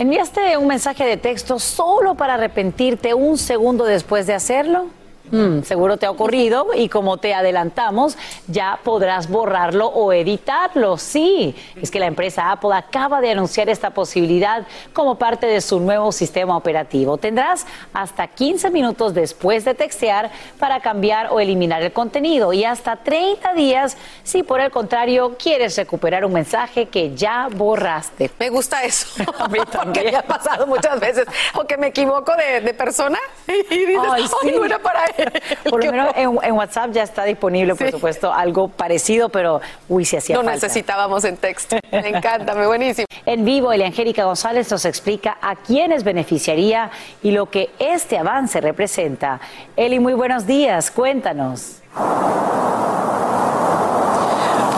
[0.00, 4.86] ¿Enviaste un mensaje de texto solo para arrepentirte un segundo después de hacerlo?
[5.30, 8.16] Mm, seguro te ha ocurrido y como te adelantamos,
[8.48, 10.96] ya podrás borrarlo o editarlo.
[10.98, 15.80] Sí, es que la empresa Apple acaba de anunciar esta posibilidad como parte de su
[15.80, 17.16] nuevo sistema operativo.
[17.16, 22.96] Tendrás hasta 15 minutos después de textear para cambiar o eliminar el contenido y hasta
[22.96, 28.30] 30 días si por el contrario quieres recuperar un mensaje que ya borraste.
[28.38, 29.22] Me gusta eso.
[29.38, 30.06] A mí también.
[30.06, 31.26] me ha pasado muchas veces.
[31.54, 34.52] O que me equivoco de, persona y dices, Ay, sí.
[34.52, 35.19] no era para él.
[35.70, 40.16] Por lo menos en, WhatsApp ya está disponible, por supuesto, algo parecido, pero uy, si
[40.16, 41.76] hacía no necesitábamos en texto.
[41.90, 43.06] Me encanta, me buenísimo.
[43.26, 46.90] En vivo, Angélica González nos explica a quiénes beneficiaría
[47.22, 49.40] y lo que este avance representa.
[49.76, 51.76] Eli, muy buenos días, cuéntanos.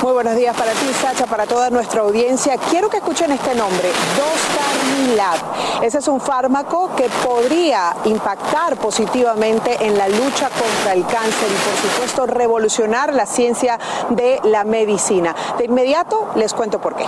[0.02, 2.56] Muy buenos días para ti, Sacha, para toda nuestra audiencia.
[2.56, 5.84] Quiero que escuchen este nombre, Dostarmilab.
[5.84, 11.54] Ese es un fármaco que podría impactar positivamente en la lucha contra el cáncer y,
[11.54, 13.78] por supuesto, revolucionar la ciencia
[14.10, 15.36] de la medicina.
[15.56, 17.06] De inmediato les cuento por qué.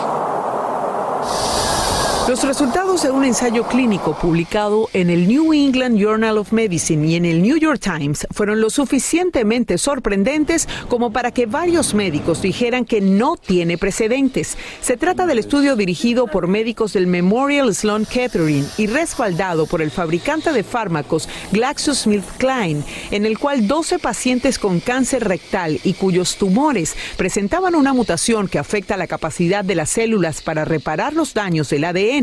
[2.27, 7.17] Los resultados de un ensayo clínico publicado en el New England Journal of Medicine y
[7.17, 12.87] en el New York Times fueron lo suficientemente sorprendentes como para que varios médicos dijeran
[12.87, 14.57] que no tiene precedentes.
[14.81, 19.91] Se trata del estudio dirigido por médicos del Memorial Sloan Kettering y respaldado por el
[19.91, 26.97] fabricante de fármacos GlaxoSmithKline, en el cual 12 pacientes con cáncer rectal y cuyos tumores
[27.19, 31.85] presentaban una mutación que afecta la capacidad de las células para reparar los daños del
[31.85, 32.14] ADN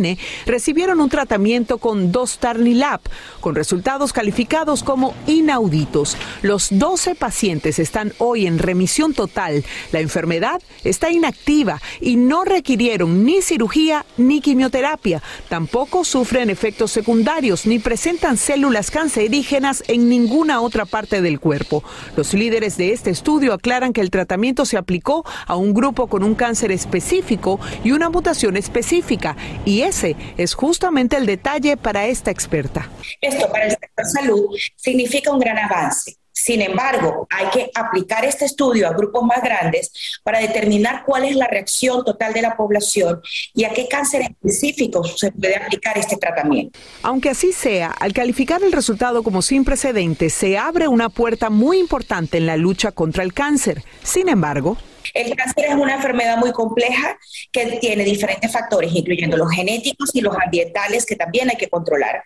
[0.45, 3.01] recibieron un tratamiento con Dostarnilab,
[3.41, 6.15] con resultados calificados como inauditos.
[6.41, 9.65] Los 12 pacientes están hoy en remisión total.
[9.91, 15.21] La enfermedad está inactiva y no requirieron ni cirugía ni quimioterapia.
[15.49, 21.83] Tampoco sufren efectos secundarios ni presentan células cancerígenas en ninguna otra parte del cuerpo.
[22.15, 26.23] Los líderes de este estudio aclaran que el tratamiento se aplicó a un grupo con
[26.23, 32.31] un cáncer específico y una mutación específica y ese es justamente el detalle para esta
[32.31, 32.89] experta.
[33.19, 36.17] Esto para el sector salud significa un gran avance.
[36.33, 39.91] Sin embargo, hay que aplicar este estudio a grupos más grandes
[40.23, 43.21] para determinar cuál es la reacción total de la población
[43.53, 46.79] y a qué cáncer específico se puede aplicar este tratamiento.
[47.03, 51.79] Aunque así sea, al calificar el resultado como sin precedentes, se abre una puerta muy
[51.79, 53.83] importante en la lucha contra el cáncer.
[54.01, 54.77] Sin embargo,
[55.13, 57.17] el cáncer es una enfermedad muy compleja
[57.51, 62.23] que tiene diferentes factores, incluyendo los genéticos y los ambientales que también hay que controlar.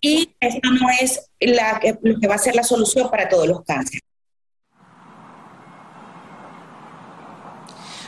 [0.00, 3.64] Y esto no es la, lo que va a ser la solución para todos los
[3.64, 4.02] cánceres.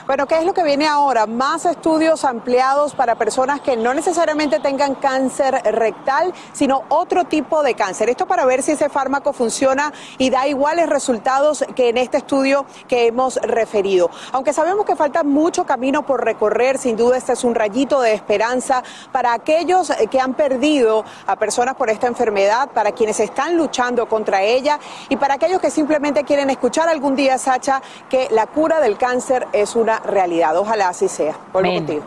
[0.06, 1.26] Bueno, ¿qué es lo que viene ahora?
[1.26, 7.74] Más estudios ampliados para personas que no necesariamente tengan cáncer rectal, sino otro tipo de
[7.74, 8.08] cáncer.
[8.08, 12.66] Esto para ver si ese fármaco funciona y da iguales resultados que en este estudio
[12.86, 14.08] que hemos referido.
[14.30, 18.12] Aunque sabemos que falta mucho camino por recorrer, sin duda este es un rayito de
[18.12, 24.08] esperanza para aquellos que han perdido a personas por esta enfermedad, para quienes están luchando
[24.08, 28.80] contra ella y para aquellos que simplemente quieren escuchar algún día, Sacha, que la cura
[28.80, 30.56] del cáncer es una realidad.
[30.56, 31.34] Ojalá así sea.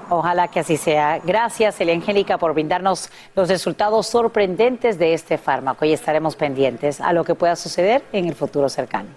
[0.10, 1.20] Ojalá que así sea.
[1.24, 7.14] Gracias, Elia Angélica, por brindarnos los resultados sorprendentes de este fármaco y estaremos pendientes a
[7.14, 9.10] lo que pueda suceder en el futuro cercano.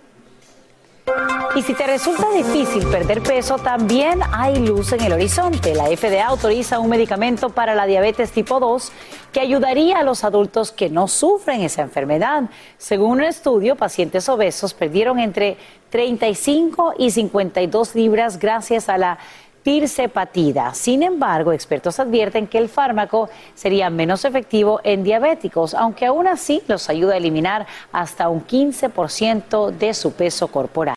[1.54, 5.74] Y si te resulta difícil perder peso, también hay luz en el horizonte.
[5.74, 8.90] La FDA autoriza un medicamento para la diabetes tipo 2
[9.32, 12.44] que ayudaría a los adultos que no sufren esa enfermedad.
[12.78, 15.58] Según un estudio, pacientes obesos perdieron entre
[15.90, 19.18] 35 y 52 libras gracias a la
[19.62, 20.72] tirsepatida.
[20.72, 26.62] Sin embargo, expertos advierten que el fármaco sería menos efectivo en diabéticos, aunque aún así
[26.66, 30.96] los ayuda a eliminar hasta un 15% de su peso corporal.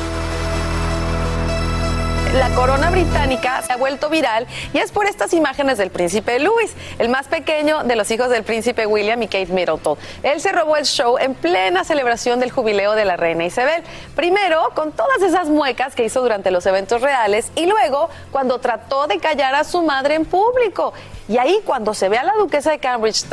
[2.33, 6.73] la corona británica se ha vuelto viral y es por estas imágenes del príncipe Louis,
[6.97, 9.97] el más pequeño de los hijos del príncipe William y Kate Middleton.
[10.23, 13.83] Él se robó el show en plena celebración del jubileo de la reina Isabel.
[14.15, 19.07] Primero, con todas esas muecas que hizo durante los eventos reales y luego cuando trató
[19.07, 20.93] de callar a su madre en público.
[21.27, 23.25] Y ahí cuando se ve a la duquesa de Cambridge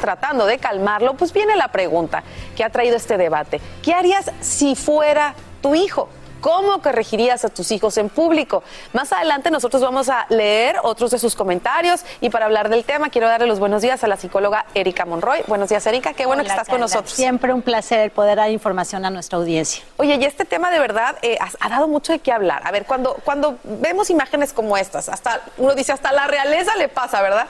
[0.00, 2.22] tratando de calmarlo, pues viene la pregunta
[2.56, 3.60] que ha traído este debate.
[3.82, 6.08] ¿Qué harías si fuera tu hijo?
[6.46, 8.62] ¿Cómo corregirías a tus hijos en público?
[8.92, 13.10] Más adelante nosotros vamos a leer otros de sus comentarios y para hablar del tema
[13.10, 15.42] quiero darle los buenos días a la psicóloga Erika Monroy.
[15.48, 17.10] Buenos días Erika, qué bueno que estás con nosotros.
[17.10, 19.82] Siempre un placer el poder dar información a nuestra audiencia.
[19.96, 22.62] Oye, y este tema de verdad eh, ha, dado mucho de qué hablar.
[22.64, 26.86] A ver, cuando, cuando vemos imágenes como estas, hasta uno dice, hasta la realeza le
[26.86, 27.48] pasa, ¿verdad?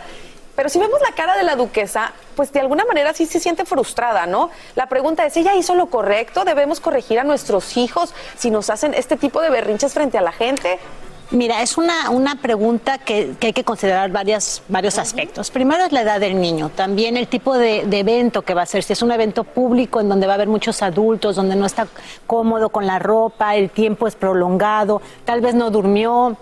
[0.57, 3.65] Pero si vemos la cara de la duquesa, pues de alguna manera sí se siente
[3.65, 4.51] frustrada, ¿no?
[4.75, 6.45] La pregunta es, ¿ella hizo lo correcto?
[6.45, 10.33] ¿Debemos corregir a nuestros hijos si nos hacen este tipo de berrinches frente a la
[10.33, 10.79] gente?
[11.33, 15.51] Mira, es una, una pregunta que, hay que considerar varias, varios aspectos.
[15.51, 18.67] Primero es la edad del niño, también el tipo de, de, evento que va a
[18.67, 18.85] ser.
[18.85, 21.89] Si es un evento público en donde va a haber muchos adultos, donde no está
[22.29, 26.37] cómodo con la ropa, el tiempo es prolongado, tal vez no durmió,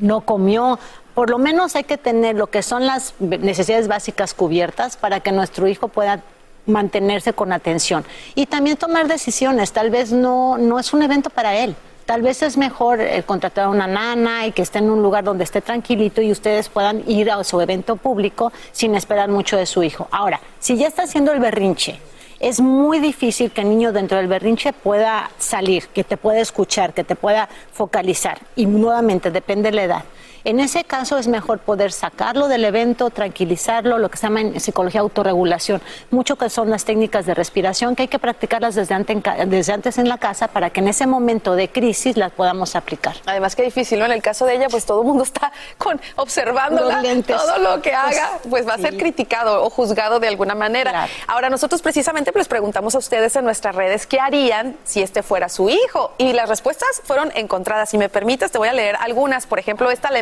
[0.00, 0.78] no comió,
[1.16, 5.32] por lo menos hay que tener lo que son las necesidades básicas cubiertas para que
[5.32, 6.20] nuestro hijo pueda
[6.66, 8.04] mantenerse con atención
[8.34, 9.72] y también tomar decisiones.
[9.72, 11.74] Tal vez no, no es un evento para él.
[12.04, 15.24] Tal vez es mejor eh, contratar a una nana y que esté en un lugar
[15.24, 19.64] donde esté tranquilito y ustedes puedan ir a su evento público sin esperar mucho de
[19.64, 20.08] su hijo.
[20.10, 21.98] Ahora, si ya está haciendo el berrinche,
[22.40, 26.92] es muy difícil que el niño dentro del berrinche pueda salir, que te pueda escuchar,
[26.92, 28.38] que te pueda focalizar.
[28.54, 30.04] Y nuevamente, depende de la edad.
[30.46, 34.60] En ese caso es mejor poder sacarlo del evento, tranquilizarlo, lo que se llama en
[34.60, 35.82] psicología autorregulación.
[36.12, 39.72] Mucho que son las técnicas de respiración que hay que practicarlas desde antes, en, desde
[39.72, 43.16] antes en la casa para que en ese momento de crisis las podamos aplicar.
[43.26, 44.04] Además, qué difícil, ¿no?
[44.04, 46.90] En el caso de ella, pues todo el mundo está con observando
[47.26, 51.08] todo lo que haga, pues va a ser criticado o juzgado de alguna manera.
[51.26, 55.48] Ahora, nosotros precisamente les preguntamos a ustedes en nuestras redes qué harían si este fuera
[55.48, 56.12] su hijo.
[56.18, 57.90] Y las respuestas fueron encontradas.
[57.90, 59.48] Si me permites, te voy a leer algunas.
[59.48, 60.20] Por ejemplo, esta la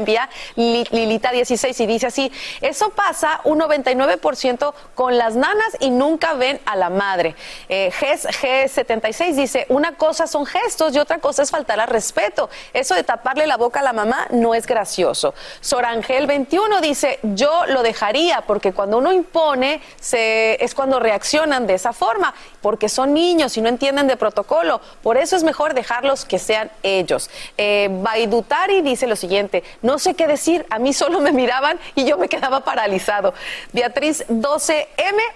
[0.56, 6.60] Lilita 16 y dice así, eso pasa un 99% con las nanas y nunca ven
[6.66, 7.34] a la madre.
[7.68, 12.50] Eh, G76 dice, una cosa son gestos y otra cosa es faltar al respeto.
[12.72, 15.34] Eso de taparle la boca a la mamá no es gracioso.
[15.60, 19.80] Sorangel 21 dice, yo lo dejaría porque cuando uno impone
[20.12, 24.80] es cuando reaccionan de esa forma, porque son niños y no entienden de protocolo.
[25.02, 27.30] Por eso es mejor dejarlos que sean ellos.
[27.56, 32.04] Eh, Baidutari dice lo siguiente, no sé qué decir, a mí solo me miraban y
[32.04, 33.32] yo me quedaba paralizado.
[33.72, 34.86] Beatriz 12M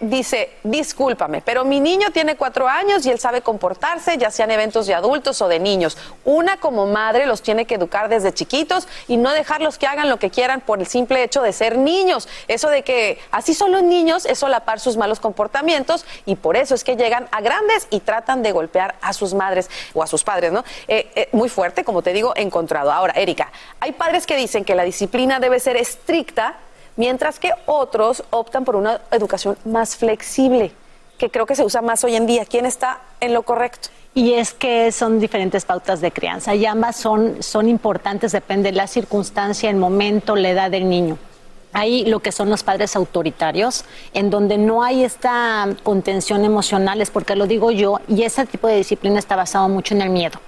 [0.01, 4.87] dice, discúlpame, pero mi niño tiene cuatro años y él sabe comportarse, ya sean eventos
[4.87, 5.97] de adultos o de niños.
[6.25, 10.19] Una como madre los tiene que educar desde chiquitos y no dejarlos que hagan lo
[10.19, 12.29] que quieran por el simple hecho de ser niños.
[12.47, 16.75] Eso de que así son los niños es solapar sus malos comportamientos y por eso
[16.75, 20.25] es que llegan a grandes y tratan de golpear a sus madres o a sus
[20.25, 20.64] padres, ¿no?
[20.89, 22.93] Eh, eh, muy fuerte, como te digo, encontrado.
[22.93, 23.51] Ahora, Erika,
[23.81, 26.57] hay padres que dicen que la disciplina debe ser estricta,
[26.97, 30.73] mientras que otros optan por una educación más flexible,
[31.17, 32.45] que creo que se usa más hoy en día.
[32.45, 33.89] ¿Quién está en lo correcto?
[34.15, 38.77] Y es que son diferentes pautas de crianza y ambas son, son importantes, depende de
[38.77, 41.19] la circunstancia, el momento, la edad del niño.
[41.73, 43.85] Hay lo que son los padres autoritarios,
[44.15, 48.67] en donde no hay esta contención emocional, es porque lo digo yo, y ese tipo
[48.67, 50.41] de disciplina está basado mucho en el miedo.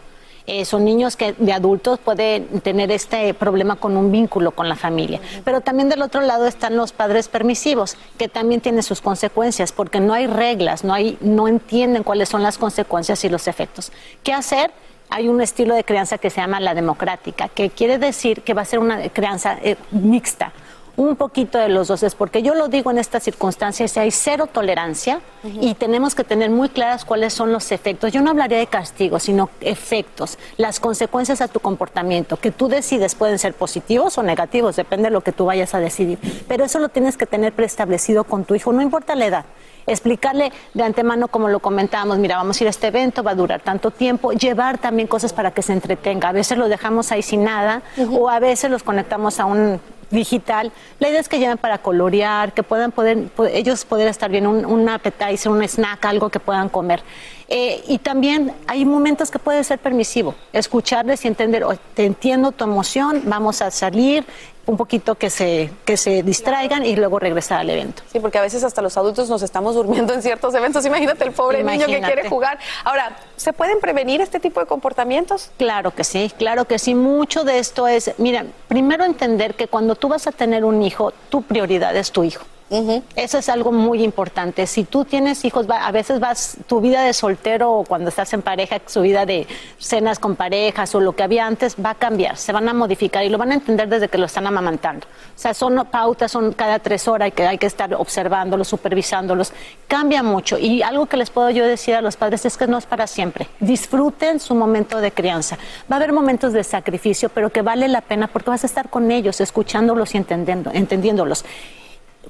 [0.47, 4.77] Eh, son niños que de adultos pueden tener este problema con un vínculo con la
[4.77, 5.21] familia.
[5.45, 10.01] Pero también del otro lado están los padres permisivos, que también tienen sus consecuencias, porque
[10.01, 13.93] no hay reglas, no, hay, no entienden cuáles son las consecuencias y los efectos.
[14.23, 14.71] ¿Qué hacer?
[15.09, 18.63] Hay un estilo de crianza que se llama la democrática, que quiere decir que va
[18.63, 20.53] a ser una crianza eh, mixta
[21.01, 24.47] un poquito de los dos, es porque yo lo digo en estas circunstancias, hay cero
[24.53, 28.13] tolerancia y tenemos que tener muy claras cuáles son los efectos.
[28.13, 33.15] Yo no hablaría de castigo, sino efectos, las consecuencias a tu comportamiento, que tú decides
[33.15, 36.79] pueden ser positivos o negativos, depende de lo que tú vayas a decidir, pero eso
[36.79, 39.45] lo tienes que tener preestablecido con tu hijo, no importa la edad
[39.87, 43.35] explicarle de antemano, como lo comentábamos, mira, vamos a ir a este evento, va a
[43.35, 46.29] durar tanto tiempo, llevar también cosas para que se entretenga.
[46.29, 47.83] A veces lo dejamos ahí sin nada
[48.13, 49.81] o a veces los conectamos a un
[50.11, 50.73] digital.
[50.99, 54.65] La idea es que lleven para colorear, que puedan poder, ellos poder estar bien, un,
[54.65, 57.03] un appetizer, un snack, algo que puedan comer.
[57.49, 62.63] Eh, y también hay momentos que puede ser permisivo, escucharles y entender, te entiendo tu
[62.63, 64.25] emoción, vamos a salir,
[64.67, 68.03] un poquito que se, que se distraigan y luego regresar al evento.
[68.13, 70.85] Sí, porque a veces hasta los adultos nos estamos durmiendo en ciertos eventos.
[70.87, 72.59] Imagínate el pobre niño que quiere jugar.
[72.85, 75.51] Ahora, ¿se pueden prevenir este tipo de comportamientos?
[75.59, 76.95] Claro que sí, claro que sí.
[76.95, 81.13] Mucho de esto es, mira, primero entender que cuando tú vas a tener un hijo,
[81.29, 82.45] tu prioridad es tu hijo.
[82.71, 84.65] Eso es algo muy importante.
[84.69, 88.43] Si tú tienes hijos, a veces vas, tu vida de soltero o cuando estás en
[88.43, 89.49] pareja, su vida de
[89.79, 93.25] cenas con parejas o lo que había antes va a cambiar, se van a modificar
[93.25, 95.05] y lo van a entender desde que lo están amamantando.
[95.05, 99.53] O sea, son pautas, son cada tres horas que hay que estar observándolos, supervisándolos.
[99.89, 100.57] Cambia mucho.
[100.57, 103.09] Y algo que les puedo yo decir a los padres es que no es para
[103.09, 103.49] siempre.
[103.59, 105.59] Disfruten su momento de crianza.
[105.91, 108.91] Va a haber momentos de sacrificio, pero que vale la pena porque vas a estar
[108.91, 111.45] con ellos, escuchándolos y entendiendo, entendiéndolos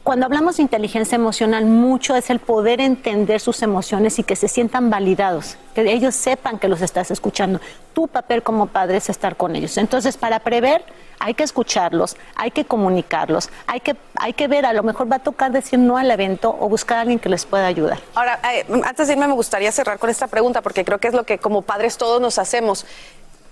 [0.03, 4.48] cuando hablamos de inteligencia emocional, mucho es el poder entender sus emociones y que se
[4.48, 7.61] sientan validados, que ellos sepan que los estás escuchando.
[7.92, 9.76] Tu papel como padre es estar con ellos.
[9.76, 10.84] Entonces, para prever,
[11.18, 15.16] hay que escucharlos, hay que comunicarlos, hay que, hay que ver, a lo mejor va
[15.16, 18.01] a tocar decir no al evento o buscar a alguien que les pueda ayudar.
[18.14, 21.14] Ahora, eh, antes de irme, me gustaría cerrar con esta pregunta, porque creo que es
[21.14, 22.86] lo que como padres todos nos hacemos.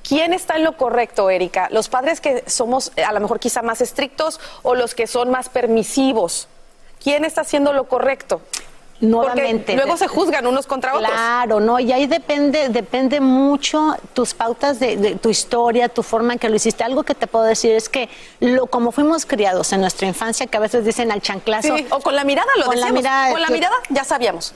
[0.09, 1.69] ¿Quién está en lo correcto, Erika?
[1.71, 5.31] ¿Los padres que somos eh, a lo mejor quizá más estrictos o los que son
[5.31, 6.49] más permisivos?
[7.03, 8.41] ¿Quién está haciendo lo correcto?
[9.01, 9.77] nuevamente.
[9.77, 11.11] luego se juzgan unos contra otros.
[11.11, 16.33] Claro, no, y ahí depende, depende mucho tus pautas de, de tu historia, tu forma
[16.33, 16.85] en que lo hiciste.
[16.85, 18.09] Algo que te puedo decir es que
[18.41, 21.77] lo, como fuimos criados en nuestra infancia, que a veces dicen al chanclazo.
[21.77, 23.03] Sí, o con la mirada lo con la decíamos.
[23.03, 24.55] mirada, con la mirada ya sabíamos.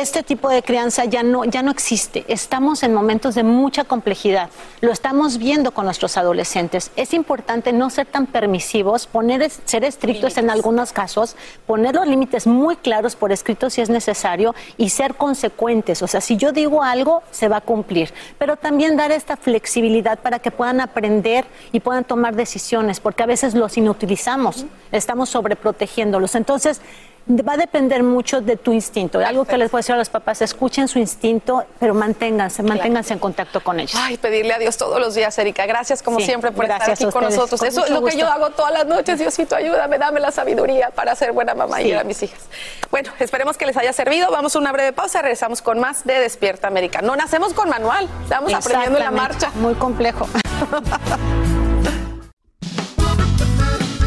[0.00, 2.24] Este tipo de crianza ya no, ya no existe.
[2.28, 4.48] Estamos en momentos de mucha complejidad.
[4.80, 6.90] Lo estamos viendo con nuestros adolescentes.
[6.96, 11.36] Es importante no ser tan permisivos, poner, ser estrictos en algunos casos,
[11.66, 16.02] poner los límites muy claros por escrito si es necesario y ser consecuentes.
[16.02, 18.14] O sea, si yo digo algo, se va a cumplir.
[18.38, 23.26] Pero también dar esta flexibilidad para que puedan aprender y puedan tomar decisiones, porque a
[23.26, 24.64] veces los inutilizamos.
[24.90, 26.34] Estamos sobreprotegiéndolos.
[26.34, 26.80] Entonces,
[27.28, 29.20] Va a depender mucho de tu instinto.
[29.20, 33.20] Algo que les puedo decir a los papás, escuchen su instinto, pero manténganse, manténganse en
[33.20, 33.94] contacto con ellos.
[33.96, 35.64] Ay, pedirle a Dios todos los días, Erika.
[35.66, 37.60] Gracias como Sí, siempre por estar a aquí con nosotros.
[37.60, 39.20] Con Eso es lo que yo hago todas las noches.
[39.20, 41.90] Diosito, ayúdame, dame la sabiduría para ser buena mamá y Sí.
[41.90, 42.40] ir a mis hijas.
[42.90, 44.30] Bueno, esperemos que les haya servido.
[44.32, 45.22] Vamos a una breve pausa.
[45.22, 47.02] Regresamos con más de Despierta América.
[47.02, 48.08] No nacemos con manual.
[48.24, 49.50] Estamos aprendiendo en la marcha.
[49.54, 50.26] Muy complejo.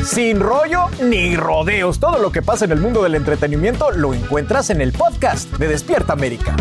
[0.06, 2.00] Sin rollo ni rodeos.
[2.00, 5.68] Todo lo que pasa en el mundo del entretenimiento lo encuentras en el podcast de
[5.68, 6.56] Despierta América.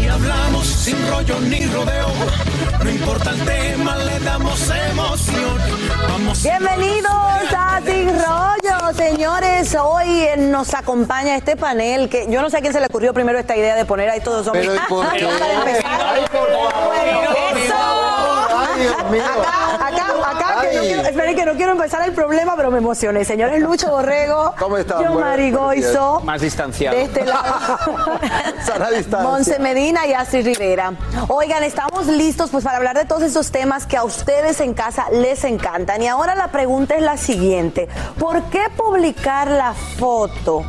[0.00, 2.06] Y hablamos sin rollo ni rodeo.
[2.82, 5.58] No importa el tema, le damos emoción.
[6.08, 7.10] Vamos Bienvenidos
[7.56, 9.76] a Sin Rollo, señores.
[9.80, 13.36] Hoy nos acompaña este panel que yo no sé a quién se le ocurrió primero
[13.36, 14.68] esta idea de poner ahí todos hombres.
[14.68, 15.26] Pero, ¿y por qué?
[15.26, 16.00] Para empezar.
[16.06, 16.24] Ay,
[18.78, 19.22] Dios mío.
[19.24, 22.78] Acá, acá, acá, que no quiero, esperen que no quiero empezar el problema, pero me
[22.78, 23.24] emocioné.
[23.24, 25.02] Señores Lucho Borrego, ¿Cómo están?
[25.02, 26.96] Yo Marigoizo, Más distanciado.
[26.96, 27.78] de este lado.
[28.64, 29.28] Sana distancia.
[29.28, 30.92] Monse Medina y Astrid Rivera.
[31.28, 35.06] Oigan, estamos listos pues para hablar de todos esos temas que a ustedes en casa
[35.12, 36.02] les encantan.
[36.02, 37.88] Y ahora la pregunta es la siguiente.
[38.18, 40.64] ¿Por qué publicar la foto?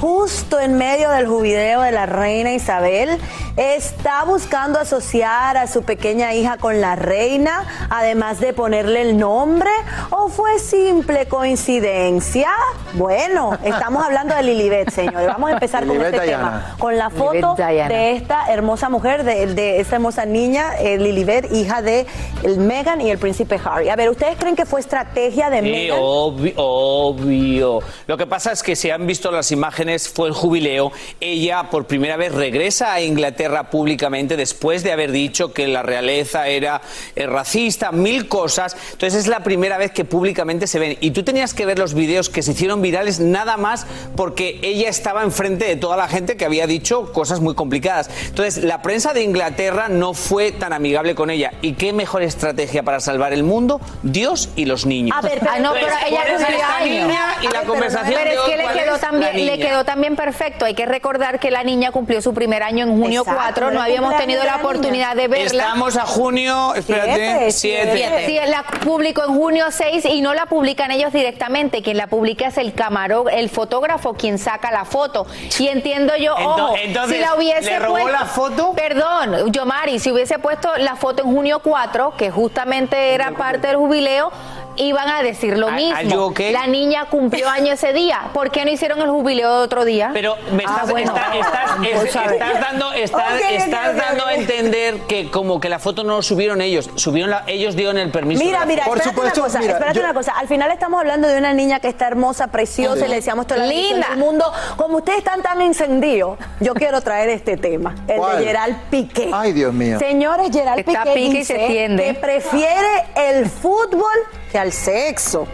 [0.00, 3.18] Justo en medio del jubileo de la reina Isabel,
[3.56, 9.70] está buscando asociar a su pequeña hija con la reina, además de ponerle el nombre,
[10.10, 12.48] o fue simple coincidencia?
[12.94, 15.26] Bueno, estamos hablando de Lilibet, señores.
[15.26, 16.44] Vamos a empezar con Lilibet este Diana.
[16.44, 21.52] tema, con la foto de esta hermosa mujer, de, de esta hermosa niña, eh, Lilibet,
[21.52, 22.06] hija de
[22.44, 23.88] el Meghan y el príncipe Harry.
[23.88, 25.98] A ver, ¿ustedes creen que fue estrategia de Sí, Meghan?
[26.00, 27.80] obvio, obvio.
[28.06, 30.92] Lo que pasa es que si han visto las imágenes, fue el jubileo.
[31.20, 36.48] Ella por primera vez regresa a Inglaterra públicamente después de haber dicho que la realeza
[36.48, 36.80] era
[37.16, 38.76] eh, racista, mil cosas.
[38.92, 40.98] Entonces es la primera vez que públicamente se ven.
[41.00, 43.86] Y tú tenías que ver los videos que se hicieron virales nada más
[44.16, 48.10] porque ella estaba enfrente de toda la gente que había dicho cosas muy complicadas.
[48.26, 51.52] Entonces la prensa de Inglaterra no fue tan amigable con ella.
[51.62, 53.80] ¿Y qué mejor estrategia para salvar el mundo?
[54.02, 55.16] Dios y los niños.
[55.16, 56.88] A ver, pero, Pues, no, pero ella cumplió años.
[57.06, 59.58] niña y A la ver, conversación Pero de es que le ¿cuál quedó, también, le.
[59.78, 60.64] Quedó también perfecto.
[60.64, 63.70] Hay que recordar que la niña cumplió su primer año en junio Exacto, 4.
[63.70, 64.64] No habíamos tenido la niña.
[64.64, 65.62] oportunidad de verla.
[65.64, 68.26] Estamos a junio, espérate, Siete, 7.
[68.26, 71.82] Sí, la publicó en junio 6 y no la publican ellos directamente.
[71.82, 75.26] Quien la publica es el camarón, el fotógrafo quien saca la foto.
[75.58, 78.72] Y entiendo yo, ojo, entonces, si la hubiese ¿le robó puesto- la foto?
[78.74, 83.76] Perdón, Yomari, si hubiese puesto la foto en junio 4, que justamente era parte del
[83.76, 84.30] jubileo,
[84.78, 85.96] iban a decir lo ¿Are- mismo.
[85.96, 86.52] are you okay?
[86.52, 88.30] La niña cumplió año ese día.
[88.32, 90.10] ¿Por qué no hicieron el jubileo de otro día?
[90.12, 91.14] Pero me Ah, estás, bueno.
[91.14, 95.68] está- estás- es- Pues, a estás dando, estás, estás dando a entender que como que
[95.68, 98.38] la foto no lo subieron ellos, subieron la, ellos dieron el permiso.
[98.40, 98.96] de Mira, mira, foto.
[98.98, 100.32] espérate una cosa, espérate una cosa.
[100.38, 103.64] Al final estamos hablando de una niña que está hermosa, preciosa, y le decíamos Linda.
[103.68, 104.52] bendición del mundo.
[104.76, 108.38] Como ustedes están tan encendidos, yo quiero traer este tema, el ¿Cuál?
[108.38, 109.30] de Gerald Piqué.
[109.32, 109.98] Ay, Dios mío.
[109.98, 114.04] Señores, Gerald Está Piqué pique y dice se que prefiere el fútbol
[114.50, 115.46] que al sexo.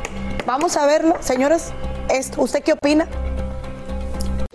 [0.46, 1.72] Vamos a verlo, señores.
[2.10, 3.06] Esto, ¿Usted qué opina?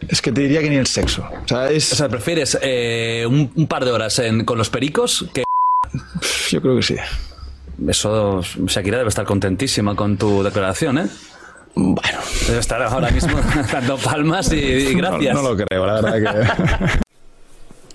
[0.07, 1.23] Es que te diría que ni el sexo.
[1.43, 1.91] O sea, es...
[1.93, 5.43] O sea, ¿prefieres eh, un, un par de horas en- con los pericos que...?
[6.49, 6.95] Yo creo que sí.
[7.87, 11.07] Eso, Shakira debe estar contentísima con tu declaración, ¿eh?
[11.75, 12.19] Bueno.
[12.47, 13.39] Debe estar ahora mismo
[13.71, 15.33] dando palmas y, y gracias.
[15.35, 16.99] No, no lo creo, la verdad que...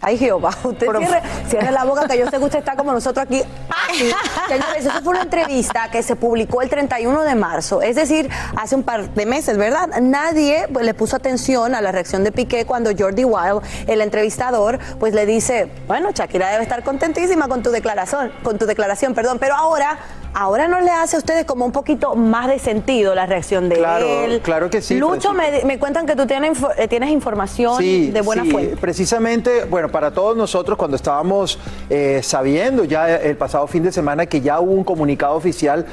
[0.07, 3.25] Ay, Jehová, usted cierre, cierre la boca que yo sé que usted está como nosotros
[3.25, 3.43] aquí.
[3.71, 4.13] Así.
[4.49, 8.75] Señores, eso fue una entrevista que se publicó el 31 de marzo, es decir, hace
[8.75, 9.89] un par de meses, ¿verdad?
[10.03, 14.79] Nadie pues, le puso atención a la reacción de Piqué cuando Jordi Wild, el entrevistador,
[15.01, 19.39] pues le dice, bueno, Shakira debe estar contentísima con tu declaración, con tu declaración, perdón,
[19.39, 19.99] pero ahora
[20.35, 23.77] ahora no le hace a ustedes como un poquito más de sentido la reacción de
[23.77, 24.41] Claro, él.
[24.43, 28.21] claro que sí, Lucho, me, me cuentan que tú tienes, eh, tienes información Sí, de
[28.21, 28.77] buena sí, fuente.
[28.77, 31.59] Precisamente, bueno, para todos nosotros cuando estábamos
[31.91, 35.87] eh, sabiendo ya el pasado fin de semana que ya hubo un comunicado oficial,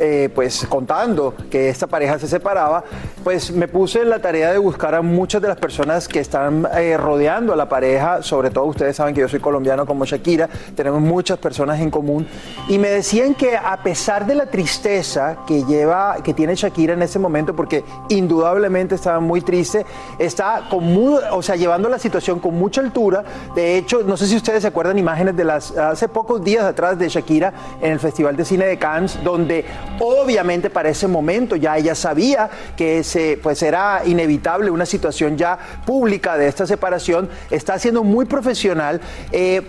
[0.00, 2.84] eh, pues contando que esta pareja se separaba,
[3.24, 6.68] pues me puse en la tarea de buscar a muchas de las personas que están
[6.76, 10.48] eh, rodeando a la pareja, sobre todo ustedes saben que yo soy colombiano como Shakira,
[10.74, 12.26] tenemos muchas personas en común,
[12.68, 17.02] y me decían que a pesar de la tristeza que lleva, que tiene Shakira en
[17.02, 19.86] ese momento, porque indudablemente estaba muy triste,
[20.18, 20.84] está con
[21.30, 23.22] o sea, llevando la situación con mucha altura.
[23.54, 26.98] De hecho, no sé si ustedes se acuerdan imágenes de las hace pocos días atrás
[26.98, 29.64] de Shakira en el Festival de Cine de Cannes, donde
[30.00, 35.60] obviamente para ese momento ya ella sabía que se, pues era inevitable una situación ya
[35.86, 37.28] pública de esta separación.
[37.52, 39.00] Está siendo muy profesional.
[39.30, 39.62] eh,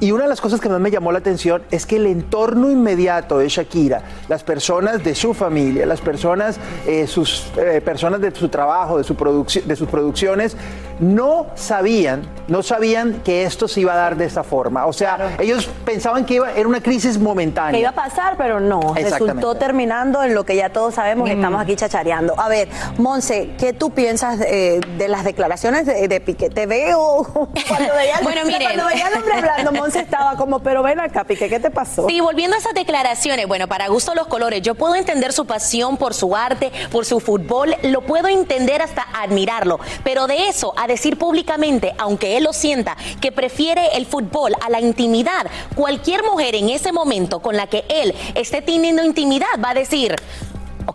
[0.00, 2.70] y una de las cosas que más me llamó la atención es que el entorno
[2.70, 8.34] inmediato de Shakira, las personas de su familia, las personas, eh, sus eh, personas de
[8.34, 10.56] su trabajo, de, su produc- de sus producciones,
[11.00, 14.86] no sabían, no sabían que esto se iba a dar de esta forma.
[14.86, 17.72] O sea, ellos pensaban que iba, era una crisis momentánea.
[17.72, 18.94] Que iba a pasar, pero no.
[18.94, 22.38] Resultó terminando en lo que ya todos sabemos que estamos aquí chachareando.
[22.38, 22.68] A ver,
[22.98, 26.48] Monse, ¿qué tú piensas de las declaraciones de, de Piqué?
[26.50, 27.24] Te veo
[27.68, 31.46] cuando veía, Bueno, cuando veía al hombre hablando, Monse estaba como, pero ven acá, Piqué,
[31.46, 32.08] ¿qué te pasó?
[32.08, 35.98] Sí, volviendo a esas declaraciones, bueno, para gusto los colores, yo puedo entender su pasión
[35.98, 40.86] por su arte, por su fútbol, lo puedo entender hasta admirarlo, pero de eso a
[40.86, 46.54] decir públicamente, aunque él lo sienta, que prefiere el fútbol a la intimidad, cualquier mujer
[46.54, 50.16] en ese momento con la que él esté teniendo intimidad va a decir...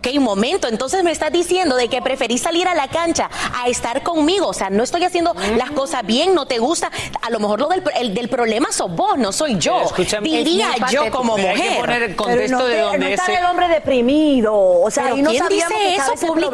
[0.02, 3.68] Ok, un momento, entonces me estás diciendo de que preferís salir a la cancha a
[3.68, 6.90] estar conmigo, o sea, no estoy haciendo las cosas bien, no te gusta,
[7.20, 10.28] a lo mejor lo del, el del problema sos vos, no soy yo, Pero escúchame,
[10.30, 11.78] diría yo como hay que mujer.
[11.80, 14.54] poner el contexto no de te- donde no está ese- el hombre deprimido.
[14.54, 16.50] O sea, Pero ahí no ¿quién dice que eso problema,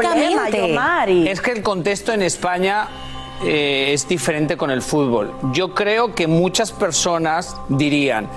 [0.49, 1.31] públicamente?
[1.31, 2.89] Es que el contexto en España
[3.45, 5.33] eh, es diferente con el fútbol.
[5.53, 8.29] Yo creo que muchas personas dirían,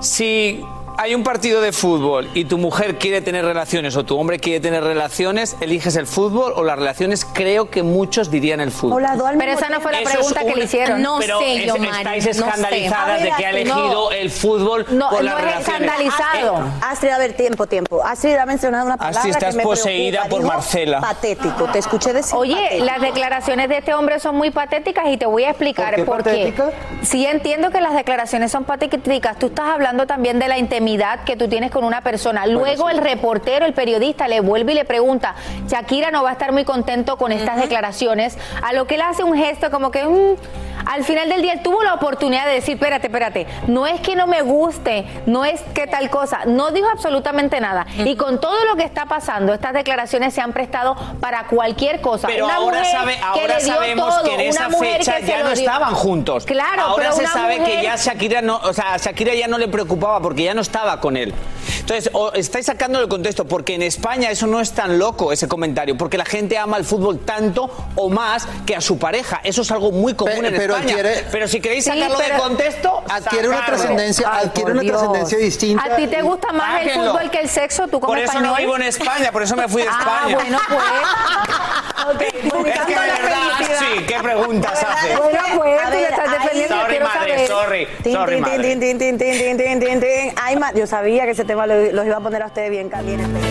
[0.00, 0.64] si
[1.00, 4.58] hay un partido de fútbol y tu mujer quiere tener relaciones o tu hombre quiere
[4.58, 9.04] tener relaciones, eliges el fútbol o las relaciones, creo que muchos dirían el fútbol.
[9.38, 11.00] Pero esa no fue la pregunta es que le hicieron.
[11.00, 12.40] No pero sé, es- yo, Mari, estáis no sé.
[12.40, 14.10] escandalizadas de que ha elegido no.
[14.10, 15.68] el fútbol No, por no las es relaciones.
[15.92, 16.64] escandalizado.
[16.82, 18.04] Astrid, a ver, tiempo, tiempo.
[18.04, 20.42] Astrid ha mencionado una palabra Astrid, estás que me poseída preocupa.
[20.48, 21.00] por Marcela.
[21.00, 22.84] Patético, te escuché decir Oye, patético.
[22.86, 26.22] las declaraciones de este hombre son muy patéticas y te voy a explicar ¿Por por
[26.24, 26.52] qué?
[27.02, 29.38] Sí entiendo que las declaraciones son patéticas.
[29.38, 30.87] Tú estás hablando también de la intimidad
[31.26, 32.46] que tú tienes con una persona.
[32.46, 35.34] Luego el reportero, el periodista le vuelve y le pregunta,
[35.66, 39.22] Shakira no va a estar muy contento con estas declaraciones, a lo que él hace
[39.22, 40.04] un gesto como que...
[40.04, 44.00] mm, al final del día él tuvo la oportunidad de decir, espérate, espérate, no es
[44.00, 47.86] que no me guste, no es que tal cosa, no dijo absolutamente nada.
[48.04, 52.28] Y con todo lo que está pasando, estas declaraciones se han prestado para cualquier cosa.
[52.28, 55.94] Pero Una ahora, mujer sabe, ahora sabemos todo, que en esa fecha ya no estaban
[55.94, 56.46] juntos.
[56.46, 59.58] Claro, ahora pero se sabe que ya Shakira no, o sea, a Shakira ya no
[59.58, 61.34] le preocupaba porque ya no estaba con él.
[61.80, 65.48] Entonces, o estáis sacando el contexto porque en España eso no es tan loco ese
[65.48, 69.40] comentario, porque la gente ama el fútbol tanto o más que a su pareja.
[69.42, 70.94] Eso es algo muy común Pe- en pero España.
[70.94, 74.82] adquiere- pero si queréis Sí, sacarlo pero de contexto, adquiere una trascendencia- Ay, adquiere una
[74.82, 75.84] trascendencia distinta.
[75.84, 77.12] ¿A ti te gusta más el Sáquenlo.
[77.12, 77.84] fútbol que el sexo?
[77.88, 78.56] ¿Tú como Por eso no español?
[78.58, 80.08] vivo en España, por eso me fui de España.
[80.20, 80.82] Ah, bueno, pues.
[82.08, 82.24] Es
[82.86, 85.16] que de verdad, sí, qué preguntas hace.
[85.16, 86.76] Bueno, pues, tú le estás defendiendo.
[86.76, 87.46] Sorry, quiero madre, saber.
[87.48, 88.62] sorry, sorry, tin, madre.
[88.62, 90.32] tin, tin, tin, tin, tin, tin, tin, tin.
[90.36, 93.42] Ay, yo sabía que ese tema lo- los iba a poner a ustedes bien calientes.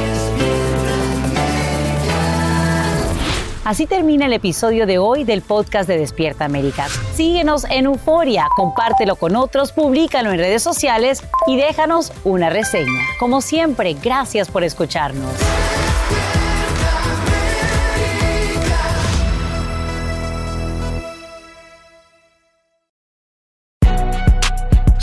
[3.66, 6.88] Así termina el episodio de hoy del podcast de Despierta América.
[7.16, 13.02] Síguenos en Euforia, compártelo con otros, públicalo en redes sociales y déjanos una reseña.
[13.20, 15.32] Como siempre, gracias por escucharnos.